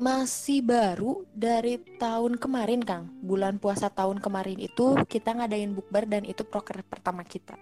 masih 0.01 0.65
baru 0.65 1.21
dari 1.29 1.77
tahun 2.01 2.41
kemarin 2.41 2.81
Kang. 2.81 3.13
Bulan 3.21 3.61
puasa 3.61 3.85
tahun 3.93 4.17
kemarin 4.17 4.57
itu 4.57 4.97
kita 5.05 5.37
ngadain 5.37 5.77
bukber 5.77 6.09
dan 6.09 6.25
itu 6.25 6.41
proker 6.41 6.81
pertama 6.81 7.21
kita. 7.21 7.53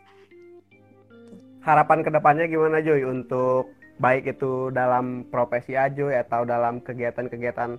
Harapan 1.59 1.99
ke 1.99 2.07
depannya 2.07 2.47
gimana 2.47 2.79
Joy? 2.79 3.03
Untuk 3.03 3.75
baik 3.99 4.39
itu 4.39 4.71
dalam 4.71 5.27
profesi 5.27 5.75
Ajoy 5.75 6.15
atau 6.15 6.47
dalam 6.47 6.79
kegiatan-kegiatan 6.79 7.75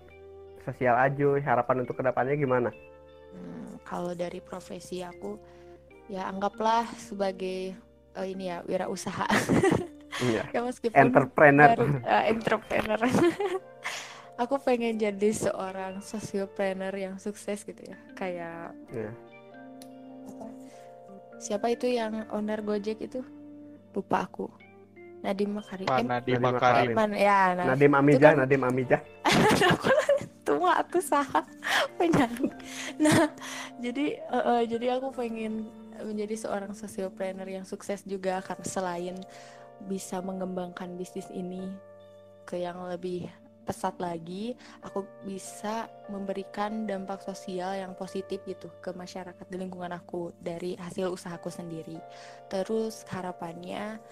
sosial 0.68 1.00
Ajoy 1.00 1.40
harapan 1.40 1.88
untuk 1.88 1.96
ke 1.96 2.04
depannya 2.04 2.36
gimana? 2.36 2.68
Hmm, 3.32 3.80
kalau 3.88 4.12
dari 4.12 4.44
profesi 4.44 5.00
aku 5.00 5.40
ya 6.12 6.28
anggaplah 6.28 6.84
sebagai 7.00 7.72
eh, 8.12 8.26
ini 8.28 8.52
ya 8.52 8.60
wirausaha. 8.68 9.24
Iya. 10.20 10.44
ya 10.54 10.60
meskipun 10.60 11.00
entrepreneur. 11.00 11.72
baru, 11.72 11.84
eh, 12.04 12.24
entrepreneur 12.28 13.00
aku 14.36 14.54
pengen 14.58 14.94
jadi 14.94 15.30
seorang 15.30 15.98
sosiopreneur 16.00 16.92
yang 16.92 17.16
sukses 17.16 17.62
gitu 17.62 17.82
ya. 17.82 17.98
Kayak 18.14 18.74
Iya. 18.88 19.12
apa? 20.26 20.46
Siapa 21.40 21.66
itu 21.68 21.86
yang 21.88 22.28
owner 22.28 22.60
Gojek 22.60 23.00
itu? 23.00 23.24
Lupa 23.90 24.24
aku. 24.24 24.46
Nadim 25.20 25.52
Makarim. 25.52 25.84
Pak 25.84 26.00
Nadiem 26.00 26.40
Nadiem 26.40 26.40
Makarim. 26.40 26.94
Man, 26.96 27.12
ya 27.12 27.52
nah, 27.52 27.64
Nadim 27.74 27.92
Amijah, 27.92 28.30
kan- 28.32 28.38
Nadim 28.40 28.62
Amijah. 28.64 29.00
aku 29.76 29.88
tua 30.40 30.72
aku 30.80 30.98
sah 30.98 31.28
penyanyi. 32.00 32.48
Nah 32.96 33.28
jadi 33.76 34.16
eh, 34.16 34.44
eh, 34.48 34.62
jadi 34.64 34.96
aku 34.96 35.12
pengen 35.12 35.68
menjadi 36.00 36.32
seorang 36.38 36.72
socialpreneur 36.72 37.44
yang 37.44 37.68
sukses 37.68 38.00
juga 38.08 38.40
karena 38.40 38.64
selain 38.64 39.16
bisa 39.84 40.24
mengembangkan 40.24 40.96
bisnis 40.96 41.28
ini 41.28 41.68
ke 42.48 42.56
yang 42.56 42.80
lebih 42.88 43.28
pesat 43.70 43.94
lagi 44.02 44.58
aku 44.82 45.06
bisa 45.22 45.86
memberikan 46.10 46.90
dampak 46.90 47.22
sosial 47.22 47.78
yang 47.78 47.94
positif 47.94 48.42
gitu 48.42 48.66
ke 48.82 48.90
masyarakat 48.90 49.46
di 49.46 49.56
lingkungan 49.62 49.94
aku 49.94 50.34
dari 50.42 50.74
hasil 50.74 51.14
usahaku 51.14 51.54
sendiri 51.54 52.02
terus 52.50 53.06
harapannya 53.06 54.02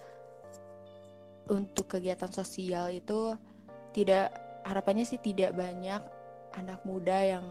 untuk 1.50 1.98
kegiatan 1.98 2.30
sosial 2.30 2.92
itu 2.92 3.34
tidak 3.96 4.30
harapannya 4.68 5.08
sih 5.08 5.18
tidak 5.18 5.56
banyak 5.56 6.00
anak 6.54 6.80
muda 6.84 7.38
yang 7.38 7.46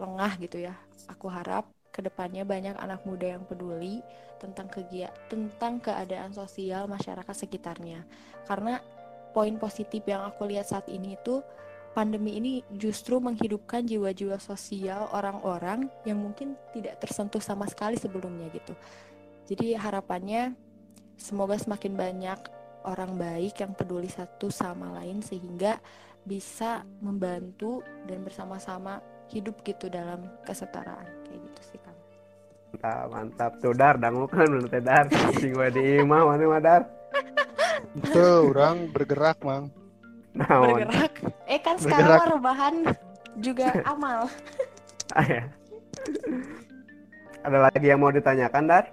lengah 0.00 0.32
gitu 0.40 0.64
ya. 0.64 0.74
Aku 1.12 1.28
harap 1.28 1.68
ke 1.92 2.00
depannya 2.00 2.48
banyak 2.48 2.74
anak 2.80 3.04
muda 3.04 3.36
yang 3.36 3.44
peduli 3.44 4.00
tentang 4.40 4.72
kegiatan 4.72 5.12
tentang 5.28 5.82
keadaan 5.84 6.32
sosial 6.32 6.88
masyarakat 6.88 7.36
sekitarnya. 7.36 8.08
Karena 8.48 8.80
poin 9.30 9.54
positif 9.56 10.04
yang 10.06 10.26
aku 10.26 10.46
lihat 10.50 10.68
saat 10.68 10.86
ini 10.90 11.14
itu 11.14 11.42
pandemi 11.90 12.38
ini 12.38 12.62
justru 12.78 13.18
menghidupkan 13.18 13.82
jiwa-jiwa 13.82 14.38
sosial 14.38 15.10
orang-orang 15.10 15.90
yang 16.06 16.22
mungkin 16.22 16.54
tidak 16.70 17.02
tersentuh 17.02 17.42
sama 17.42 17.66
sekali 17.66 17.98
sebelumnya 17.98 18.46
gitu. 18.54 18.74
Jadi 19.50 19.74
harapannya 19.74 20.54
semoga 21.18 21.58
semakin 21.58 21.98
banyak 21.98 22.40
orang 22.86 23.18
baik 23.18 23.60
yang 23.60 23.74
peduli 23.74 24.08
satu 24.08 24.48
sama 24.48 24.94
lain 25.02 25.20
sehingga 25.20 25.82
bisa 26.22 26.86
membantu 27.02 27.82
dan 28.06 28.22
bersama-sama 28.22 29.02
hidup 29.30 29.60
gitu 29.66 29.90
dalam 29.90 30.26
kesetaraan 30.46 31.06
kayak 31.26 31.40
gitu 31.50 31.60
sih 31.74 31.78
kang. 31.82 31.98
Mantap, 32.70 33.06
mantap. 33.10 33.52
Tuh 33.58 33.74
dar, 33.74 33.98
dangu 33.98 34.30
kan 34.30 34.46
belum 34.46 34.70
teh 34.70 34.82
dar. 34.82 35.10
Sing 35.38 35.54
di 35.54 35.82
imah 35.98 36.22
mana 36.22 36.44
mah 36.46 36.62
dar. 36.62 36.82
Itu 37.90 38.54
orang 38.54 38.94
bergerak, 38.94 39.42
Mang. 39.42 39.74
Naon? 40.30 40.78
Bergerak. 40.78 41.12
Eh 41.50 41.58
kan 41.58 41.74
sekarang 41.74 42.06
Bergerak. 42.06 42.30
rebahan 42.38 42.74
juga 43.42 43.66
amal. 43.92 44.30
Ah, 45.10 45.26
ya. 45.26 45.42
Ada 47.42 47.58
lagi 47.66 47.86
yang 47.88 47.98
mau 47.98 48.14
ditanyakan 48.14 48.64
dar? 48.68 48.84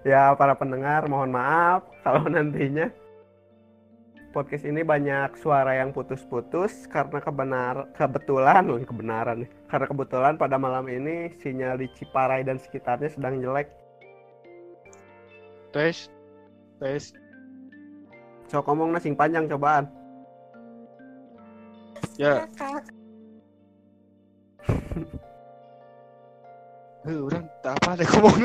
Ya 0.00 0.32
para 0.32 0.56
pendengar 0.56 1.04
mohon 1.04 1.28
maaf 1.28 1.84
kalau 2.00 2.24
nantinya 2.24 2.88
podcast 4.30 4.62
ini 4.62 4.86
banyak 4.86 5.34
suara 5.42 5.74
yang 5.78 5.90
putus-putus 5.90 6.86
karena 6.86 7.18
kebenar 7.18 7.90
kebetulan 7.98 8.62
loh 8.66 8.78
kebenaran 8.90 9.44
nih. 9.44 9.50
Karena 9.66 9.86
kebetulan 9.90 10.34
pada 10.38 10.56
malam 10.56 10.86
ini 10.86 11.34
sinyal 11.42 11.78
di 11.78 11.90
Ciparai 11.98 12.46
dan 12.46 12.58
sekitarnya 12.62 13.10
sedang 13.10 13.42
jelek. 13.42 13.68
Tes. 15.74 16.10
Tes. 16.78 17.14
So 18.50 18.62
ngomong 18.66 18.98
sing 18.98 19.14
panjang 19.14 19.46
cobaan. 19.46 19.86
Ya, 22.18 22.44
heh, 27.04 27.16
orang 27.16 27.46
tak 27.64 27.74
apa 27.80 27.90
deh 27.96 28.08
ngomong. 28.12 28.36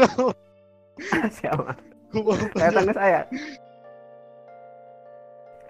Siapa? 1.40 1.72
Ngomong 2.16 2.40
Saya 2.56 2.72
tanya 2.72 2.94
saya. 2.96 3.22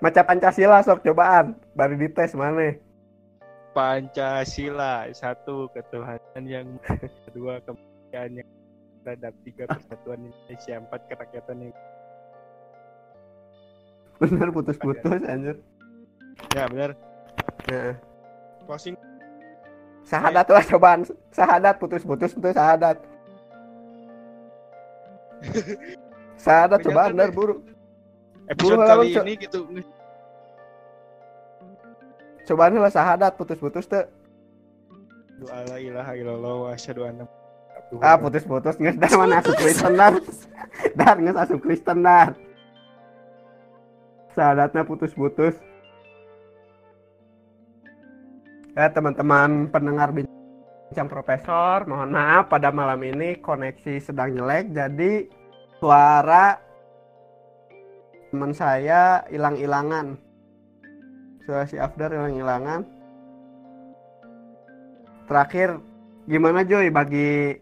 Maca 0.05 0.21
Pancasila 0.21 0.85
sok 0.85 1.01
cobaan. 1.01 1.57
Baru 1.73 1.97
dites 1.97 2.37
mana? 2.37 2.77
Pancasila 3.73 5.09
satu 5.09 5.65
ketuhanan 5.73 6.45
yang 6.45 6.77
kedua 7.25 7.57
kemuliaan 7.65 8.37
yang 8.37 8.49
terhadap 9.01 9.33
tiga 9.41 9.65
persatuan 9.65 10.29
Indonesia 10.29 10.77
empat 10.77 11.01
kerakyatan 11.09 11.57
yang 11.57 11.73
Bener 14.21 14.53
putus-putus 14.53 15.25
anjir. 15.25 15.57
ya 16.53 16.69
benar 16.69 16.93
Heeh. 17.65 17.97
closing 18.69 18.93
Sahadat 20.05 20.45
lah 20.53 20.61
cobaan. 20.69 21.01
Sahadat 21.33 21.81
putus-putus 21.81 22.37
itu 22.37 22.49
sahadat. 22.53 23.01
Sahadat 26.45 26.79
cobaan 26.85 27.17
deh. 27.17 27.25
dar 27.25 27.33
buru. 27.33 27.65
episode 28.45 28.77
Buru, 28.77 28.85
kali 28.85 29.07
ini 29.17 29.33
gitu 29.41 29.65
Cobaan 32.45 32.77
lah 32.77 32.93
sahadat 32.93 33.33
putus-putus 33.35 33.89
tuh. 33.89 34.05
doa 35.35 35.67
la 35.67 35.77
ilaha 35.81 36.15
illallah 36.15 36.53
wa 36.63 36.69
asyhadu 36.71 37.03
anna 37.03 37.27
Ah 37.99 38.15
putus-putus 38.15 38.79
nges 38.79 38.95
dar 38.97 39.13
mana 39.17 39.41
asup 39.41 39.55
Kristen 39.57 39.93
dar. 39.97 40.13
Dar 40.99 41.15
nges 41.21 41.37
asup 41.37 41.59
Kristen 41.61 41.99
dar. 42.01 42.29
Sahadatnya 44.33 44.81
putus-putus. 44.83 45.55
Ya 48.75 48.91
teman-teman 48.91 49.71
pendengar 49.71 50.11
bincang 50.11 51.07
profesor, 51.07 51.87
mohon 51.87 52.11
maaf 52.11 52.51
pada 52.51 52.75
malam 52.75 52.99
ini 53.07 53.39
koneksi 53.39 54.03
sedang 54.03 54.35
jelek 54.35 54.75
jadi 54.75 55.31
suara 55.79 56.59
teman 58.33 58.51
saya 58.51 59.23
hilang-hilangan. 59.31 60.24
Suara 61.45 61.69
si 61.69 61.77
Afdar 61.77 62.09
hilang-hilangan. 62.09 62.81
Terakhir 65.29 65.77
gimana 66.25 66.65
Joy 66.65 66.89
bagi 66.89 67.53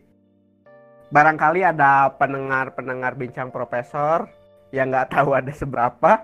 barangkali 1.12 1.67
ada 1.67 2.15
pendengar-pendengar 2.15 3.19
bincang 3.19 3.52
profesor 3.52 4.32
yang 4.72 4.88
nggak 4.88 5.12
tahu 5.12 5.36
ada 5.36 5.52
seberapa 5.52 6.24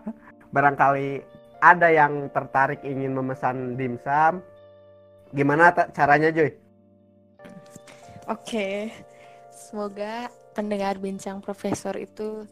barangkali 0.56 1.20
ada 1.60 1.92
yang 1.92 2.32
tertarik 2.32 2.80
ingin 2.88 3.12
memesan 3.12 3.76
dimsum 3.76 4.40
gimana 5.36 5.76
caranya 5.92 6.32
Joy? 6.32 6.56
Oke, 8.32 8.88
semoga 9.52 10.32
pendengar 10.56 10.96
bincang 10.96 11.44
profesor 11.44 12.00
itu 12.00 12.48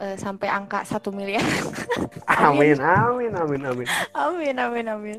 eh, 0.00 0.16
sampai 0.16 0.48
angka 0.48 0.82
satu 0.88 1.12
miliar. 1.12 1.44
Amin 2.30 2.78
amin 2.80 3.32
amin 3.36 3.62
amin. 3.68 3.86
amin, 4.16 4.56
amin, 4.56 4.86
amin. 4.88 5.18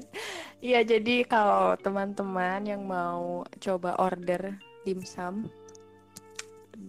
Iya, 0.58 0.82
jadi 0.86 1.26
kalau 1.26 1.78
teman-teman 1.78 2.66
yang 2.66 2.82
mau 2.86 3.46
coba 3.62 3.98
order 4.02 4.58
dimsum, 4.82 5.50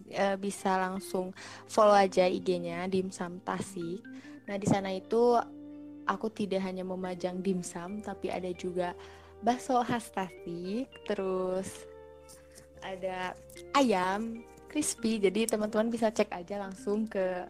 eh, 0.09 0.37
bisa 0.41 0.77
langsung 0.77 1.37
follow 1.69 1.97
aja 1.97 2.29
IG-nya 2.29 2.89
dimsum 2.89 3.41
Tasik. 3.45 4.01
Nah, 4.49 4.57
di 4.57 4.67
sana 4.69 4.93
itu 4.93 5.37
aku 6.05 6.29
tidak 6.33 6.65
hanya 6.65 6.85
memajang 6.85 7.41
dimsum, 7.41 8.01
tapi 8.05 8.29
ada 8.33 8.49
juga 8.53 8.97
bakso 9.41 9.81
khas 9.85 10.13
Tasik, 10.13 10.89
terus 11.09 11.89
ada 12.85 13.37
ayam 13.77 14.45
crispy. 14.69 15.17
Jadi 15.17 15.49
teman-teman 15.49 15.93
bisa 15.93 16.09
cek 16.09 16.33
aja 16.33 16.61
langsung 16.61 17.09
ke 17.09 17.47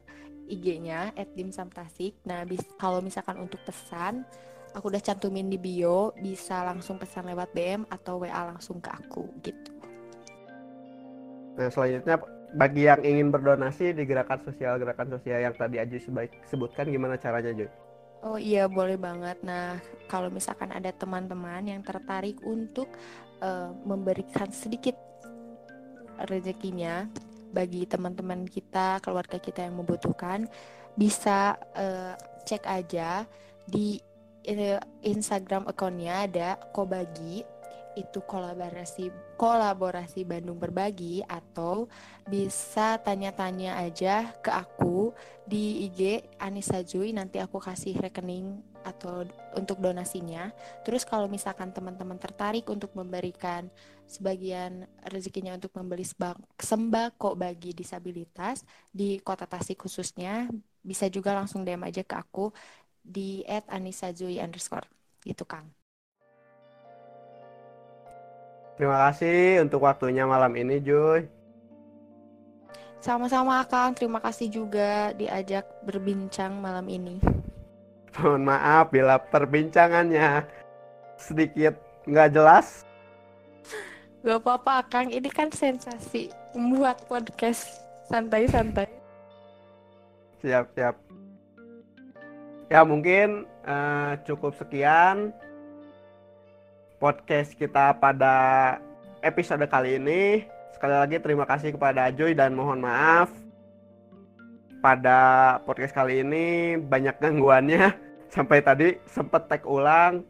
IG-nya 0.49 1.15
@dimsumtasik. 1.37 2.23
Nah, 2.27 2.43
bis- 2.47 2.71
kalau 2.81 2.99
misalkan 3.05 3.39
untuk 3.39 3.61
pesan, 3.63 4.27
aku 4.73 4.89
udah 4.89 5.03
cantumin 5.05 5.47
di 5.47 5.61
bio, 5.61 6.17
bisa 6.17 6.65
langsung 6.65 6.97
pesan 6.97 7.29
lewat 7.29 7.53
BM 7.53 7.83
atau 7.93 8.21
WA 8.21 8.49
langsung 8.49 8.81
ke 8.81 8.91
aku 8.91 9.29
gitu. 9.45 9.73
Nah 11.53 11.69
selanjutnya 11.69 12.17
bagi 12.57 12.89
yang 12.89 13.01
ingin 13.05 13.29
berdonasi 13.33 13.93
di 13.97 14.05
gerakan 14.09 14.41
sosial 14.45 14.81
gerakan 14.81 15.09
sosial 15.17 15.41
yang 15.41 15.55
tadi 15.57 15.81
Aji 15.81 16.01
sebutkan 16.49 16.89
gimana 16.89 17.17
caranya 17.21 17.53
Joy? 17.53 17.71
Oh 18.23 18.39
iya, 18.39 18.71
boleh 18.71 18.95
banget. 18.95 19.43
Nah, 19.43 19.83
kalau 20.07 20.31
misalkan 20.31 20.71
ada 20.71 20.95
teman-teman 20.95 21.67
yang 21.67 21.83
tertarik 21.83 22.39
untuk 22.47 22.87
eh, 23.43 23.71
memberikan 23.83 24.47
sedikit 24.55 24.95
rezekinya 26.31 27.11
bagi 27.53 27.85
teman-teman 27.85 28.49
kita, 28.49 28.99
keluarga 29.05 29.37
kita 29.37 29.63
yang 29.69 29.79
membutuhkan, 29.79 30.49
bisa 30.97 31.57
eh, 31.77 32.17
cek 32.49 32.65
aja 32.65 33.29
di 33.69 34.01
eh, 34.43 34.81
Instagram 35.05 35.69
akunnya 35.69 36.27
ada 36.27 36.59
Kobagi. 36.73 37.45
Itu 37.93 38.25
kolaborasi 38.25 39.37
kolaborasi 39.37 40.25
Bandung 40.25 40.57
Berbagi 40.57 41.21
atau 41.29 41.93
bisa 42.25 42.97
tanya-tanya 43.05 43.77
aja 43.85 44.33
ke 44.41 44.49
aku 44.49 45.13
di 45.45 45.85
IG 45.85 46.25
Anissa 46.41 46.81
Jui. 46.81 47.13
Nanti 47.13 47.37
aku 47.37 47.61
kasih 47.61 48.01
rekening 48.01 48.72
atau 48.83 49.27
untuk 49.55 49.79
donasinya. 49.79 50.51
Terus 50.83 51.03
kalau 51.07 51.27
misalkan 51.31 51.71
teman-teman 51.71 52.19
tertarik 52.19 52.67
untuk 52.69 52.93
memberikan 52.99 53.71
sebagian 54.07 54.85
rezekinya 55.09 55.57
untuk 55.57 55.73
membeli 55.79 56.05
sembako 56.61 57.35
bagi 57.39 57.73
disabilitas 57.73 58.67
di 58.93 59.17
Kota 59.25 59.49
Tasik 59.49 59.87
khususnya, 59.87 60.51
bisa 60.83 61.07
juga 61.09 61.33
langsung 61.33 61.65
DM 61.65 61.87
aja 61.87 62.03
ke 62.03 62.15
aku 62.19 62.51
di 63.03 63.43
@anisajui 63.47 64.39
underscore 64.43 64.87
gitu 65.23 65.47
Kang. 65.47 65.71
Terima 68.75 68.99
kasih 69.07 69.63
untuk 69.63 69.85
waktunya 69.87 70.27
malam 70.27 70.51
ini, 70.59 70.83
Joy. 70.83 71.29
Sama-sama, 72.99 73.63
Kang. 73.69 73.95
Terima 73.95 74.19
kasih 74.19 74.49
juga 74.51 75.13
diajak 75.15 75.67
berbincang 75.87 76.57
malam 76.57 76.89
ini. 76.89 77.19
Mohon 78.21 78.43
maaf 78.45 78.93
bila 78.93 79.17
perbincangannya 79.17 80.45
sedikit 81.17 81.79
nggak 82.05 82.31
jelas. 82.35 82.85
Gak 84.23 84.39
apa-apa, 84.39 84.87
Kang. 84.87 85.11
Ini 85.11 85.27
kan 85.33 85.51
sensasi 85.51 86.31
membuat 86.55 87.03
podcast 87.11 87.83
santai-santai. 88.07 88.87
Siap, 90.45 90.71
siap. 90.79 90.95
Ya, 92.71 92.87
mungkin 92.87 93.49
uh, 93.67 94.15
cukup 94.23 94.55
sekian 94.55 95.35
podcast 97.03 97.59
kita 97.59 97.99
pada 97.99 98.35
episode 99.27 99.67
kali 99.67 99.99
ini. 99.99 100.47
Sekali 100.79 100.95
lagi 100.95 101.17
terima 101.19 101.43
kasih 101.43 101.75
kepada 101.75 102.15
Joy 102.15 102.39
dan 102.39 102.55
mohon 102.55 102.79
maaf 102.79 103.42
pada 104.83 105.21
podcast 105.63 105.95
kali 105.95 106.27
ini 106.27 106.75
banyak 106.77 107.15
gangguannya 107.23 107.95
sampai 108.35 108.59
tadi 108.61 108.99
sempat 109.07 109.47
tag 109.47 109.63
ulang. 109.65 110.27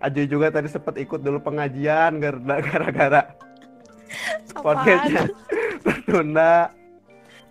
Ajoy 0.00 0.24
juga 0.24 0.48
tadi 0.48 0.68
sempat 0.68 0.96
ikut 0.96 1.20
dulu 1.20 1.40
pengajian 1.40 2.20
gara-gara 2.24 3.32
podcastnya 4.52 5.28
tertunda. 5.84 6.72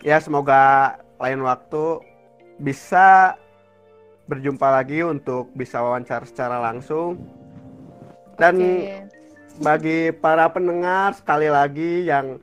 Ya 0.06 0.22
semoga 0.22 0.96
lain 1.20 1.44
waktu 1.44 2.00
bisa 2.62 3.36
berjumpa 4.30 4.70
lagi 4.70 5.02
untuk 5.02 5.50
bisa 5.58 5.82
wawancara 5.82 6.24
secara 6.24 6.62
langsung 6.62 7.18
dan 8.38 8.56
okay. 8.56 9.04
bagi 9.60 10.00
para 10.16 10.48
pendengar 10.54 11.12
sekali 11.18 11.50
lagi 11.52 12.08
yang 12.08 12.40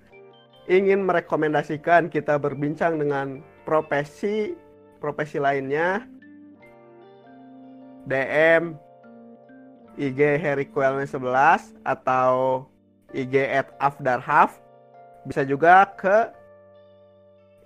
ingin 0.66 1.06
merekomendasikan 1.06 2.10
kita 2.10 2.36
berbincang 2.36 2.98
dengan 2.98 3.40
profesi 3.66 4.54
profesi 5.02 5.42
lainnya. 5.42 6.06
DM 8.06 8.78
IG 9.98 10.20
Harry 10.38 10.70
Kuelme 10.70 11.02
11 11.02 11.74
atau 11.82 12.64
IG 13.10 13.34
at 13.42 13.74
Afdarhaf 13.82 14.62
bisa 15.26 15.42
juga 15.42 15.82
ke 15.98 16.30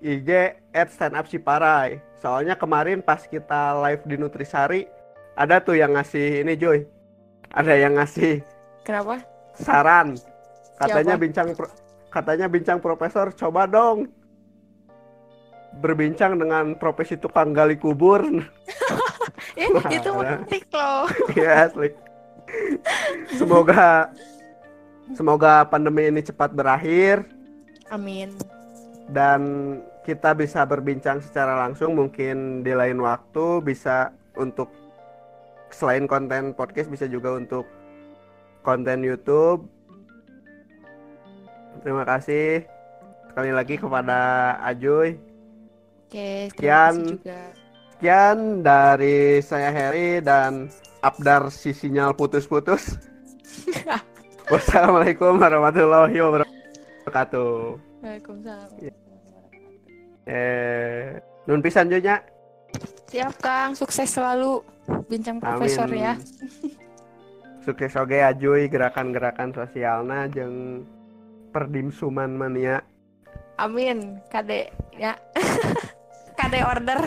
IG 0.01 0.57
at 0.73 0.89
Stand 0.89 1.21
Up 1.21 1.29
Ciparai 1.29 2.01
soalnya 2.17 2.57
kemarin 2.57 3.05
pas 3.05 3.21
kita 3.29 3.77
live 3.85 4.01
di 4.09 4.17
Nutrisari 4.17 4.89
ada 5.41 5.57
tuh 5.57 5.73
yang 5.73 5.97
ngasih 5.97 6.45
ini 6.45 6.53
Joy. 6.53 6.85
Ada 7.51 7.75
yang 7.81 7.97
ngasih 7.97 8.45
kenapa? 8.85 9.25
saran. 9.57 10.15
Katanya 10.77 11.17
Siapa? 11.17 11.25
bincang 11.25 11.49
katanya 12.11 12.47
bincang 12.51 12.79
profesor 12.83 13.33
coba 13.33 13.65
dong 13.65 14.11
berbincang 15.79 16.35
dengan 16.35 16.75
profesi 16.75 17.15
tukang 17.15 17.55
gali 17.55 17.79
kubur. 17.79 18.27
Eh, 19.57 19.67
itu 19.67 20.11
menarik 20.15 20.65
loh. 20.73 21.09
Ya 21.39 21.67
asli. 21.69 21.91
Semoga 23.35 24.13
semoga 25.17 25.65
pandemi 25.67 26.07
ini 26.07 26.21
cepat 26.23 26.53
berakhir. 26.55 27.25
Amin. 27.91 28.37
Dan 29.11 29.41
kita 30.07 30.37
bisa 30.37 30.63
berbincang 30.65 31.21
secara 31.21 31.57
langsung 31.67 31.97
mungkin 31.99 32.63
di 32.63 32.73
lain 32.73 33.01
waktu 33.03 33.61
bisa 33.65 34.15
untuk 34.39 34.71
selain 35.71 36.07
konten 36.07 36.53
podcast 36.55 36.91
bisa 36.91 37.07
juga 37.07 37.35
untuk 37.35 37.67
konten 38.63 39.03
YouTube. 39.03 39.67
Terima 41.81 42.05
kasih 42.05 42.67
sekali 43.31 43.51
lagi 43.55 43.79
kepada 43.79 44.57
Ajoy. 44.67 45.30
Oke, 46.11 46.51
sekian 46.51 47.23
sekian 47.95 48.67
dari 48.67 49.39
saya 49.47 49.71
Harry 49.71 50.19
dan 50.19 50.67
Abdar 51.07 51.55
si 51.55 51.71
sinyal 51.71 52.19
putus-putus. 52.19 52.99
Wassalamualaikum 54.51 55.39
warahmatullahi 55.39 56.19
wabarakatuh. 56.19 57.79
Waalaikumsalam. 58.03 58.91
Eh, 60.27 61.15
nun 61.47 61.63
pisan 61.63 61.87
juga. 61.87 62.27
Siap 63.07 63.39
Kang, 63.39 63.79
sukses 63.79 64.11
selalu 64.11 64.67
bincang 65.07 65.39
profesor 65.39 65.87
Amin. 65.87 66.11
ya. 66.11 66.15
Sukses 67.71 67.95
oke 67.95 68.19
ajuy 68.19 68.67
gerakan-gerakan 68.67 69.55
sosialna 69.55 70.27
jeng 70.27 70.83
perdimsuman 71.55 72.35
mania. 72.35 72.83
Amin, 73.63 74.19
kade 74.27 74.75
ya. 74.99 75.15
kade 76.41 76.65
order. 76.65 76.99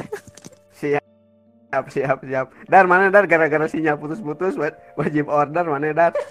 Siap, 0.78 1.90
siap, 1.90 2.22
siap. 2.22 2.54
Dar 2.70 2.86
mana 2.86 3.10
dar 3.10 3.26
gara-gara 3.26 3.66
sinyal 3.66 3.98
putus-putus 3.98 4.54
wajib 4.94 5.26
order 5.26 5.66
mana 5.66 5.90
dar. 5.90 6.14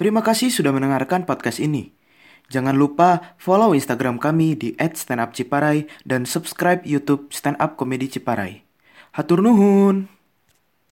Terima 0.00 0.20
kasih 0.24 0.52
sudah 0.52 0.72
mendengarkan 0.76 1.24
podcast 1.24 1.60
ini. 1.60 1.96
Jangan 2.50 2.76
lupa 2.76 3.36
follow 3.40 3.72
Instagram 3.76 4.18
kami 4.20 4.56
di 4.56 4.68
@standupciparai 4.76 5.86
dan 6.04 6.26
subscribe 6.26 6.82
YouTube 6.84 7.32
Stand 7.32 7.60
Up 7.60 7.76
Comedy 7.80 8.08
Ciparai. 8.08 8.64
Hatur 9.12 9.40
nuhun. 9.44 10.19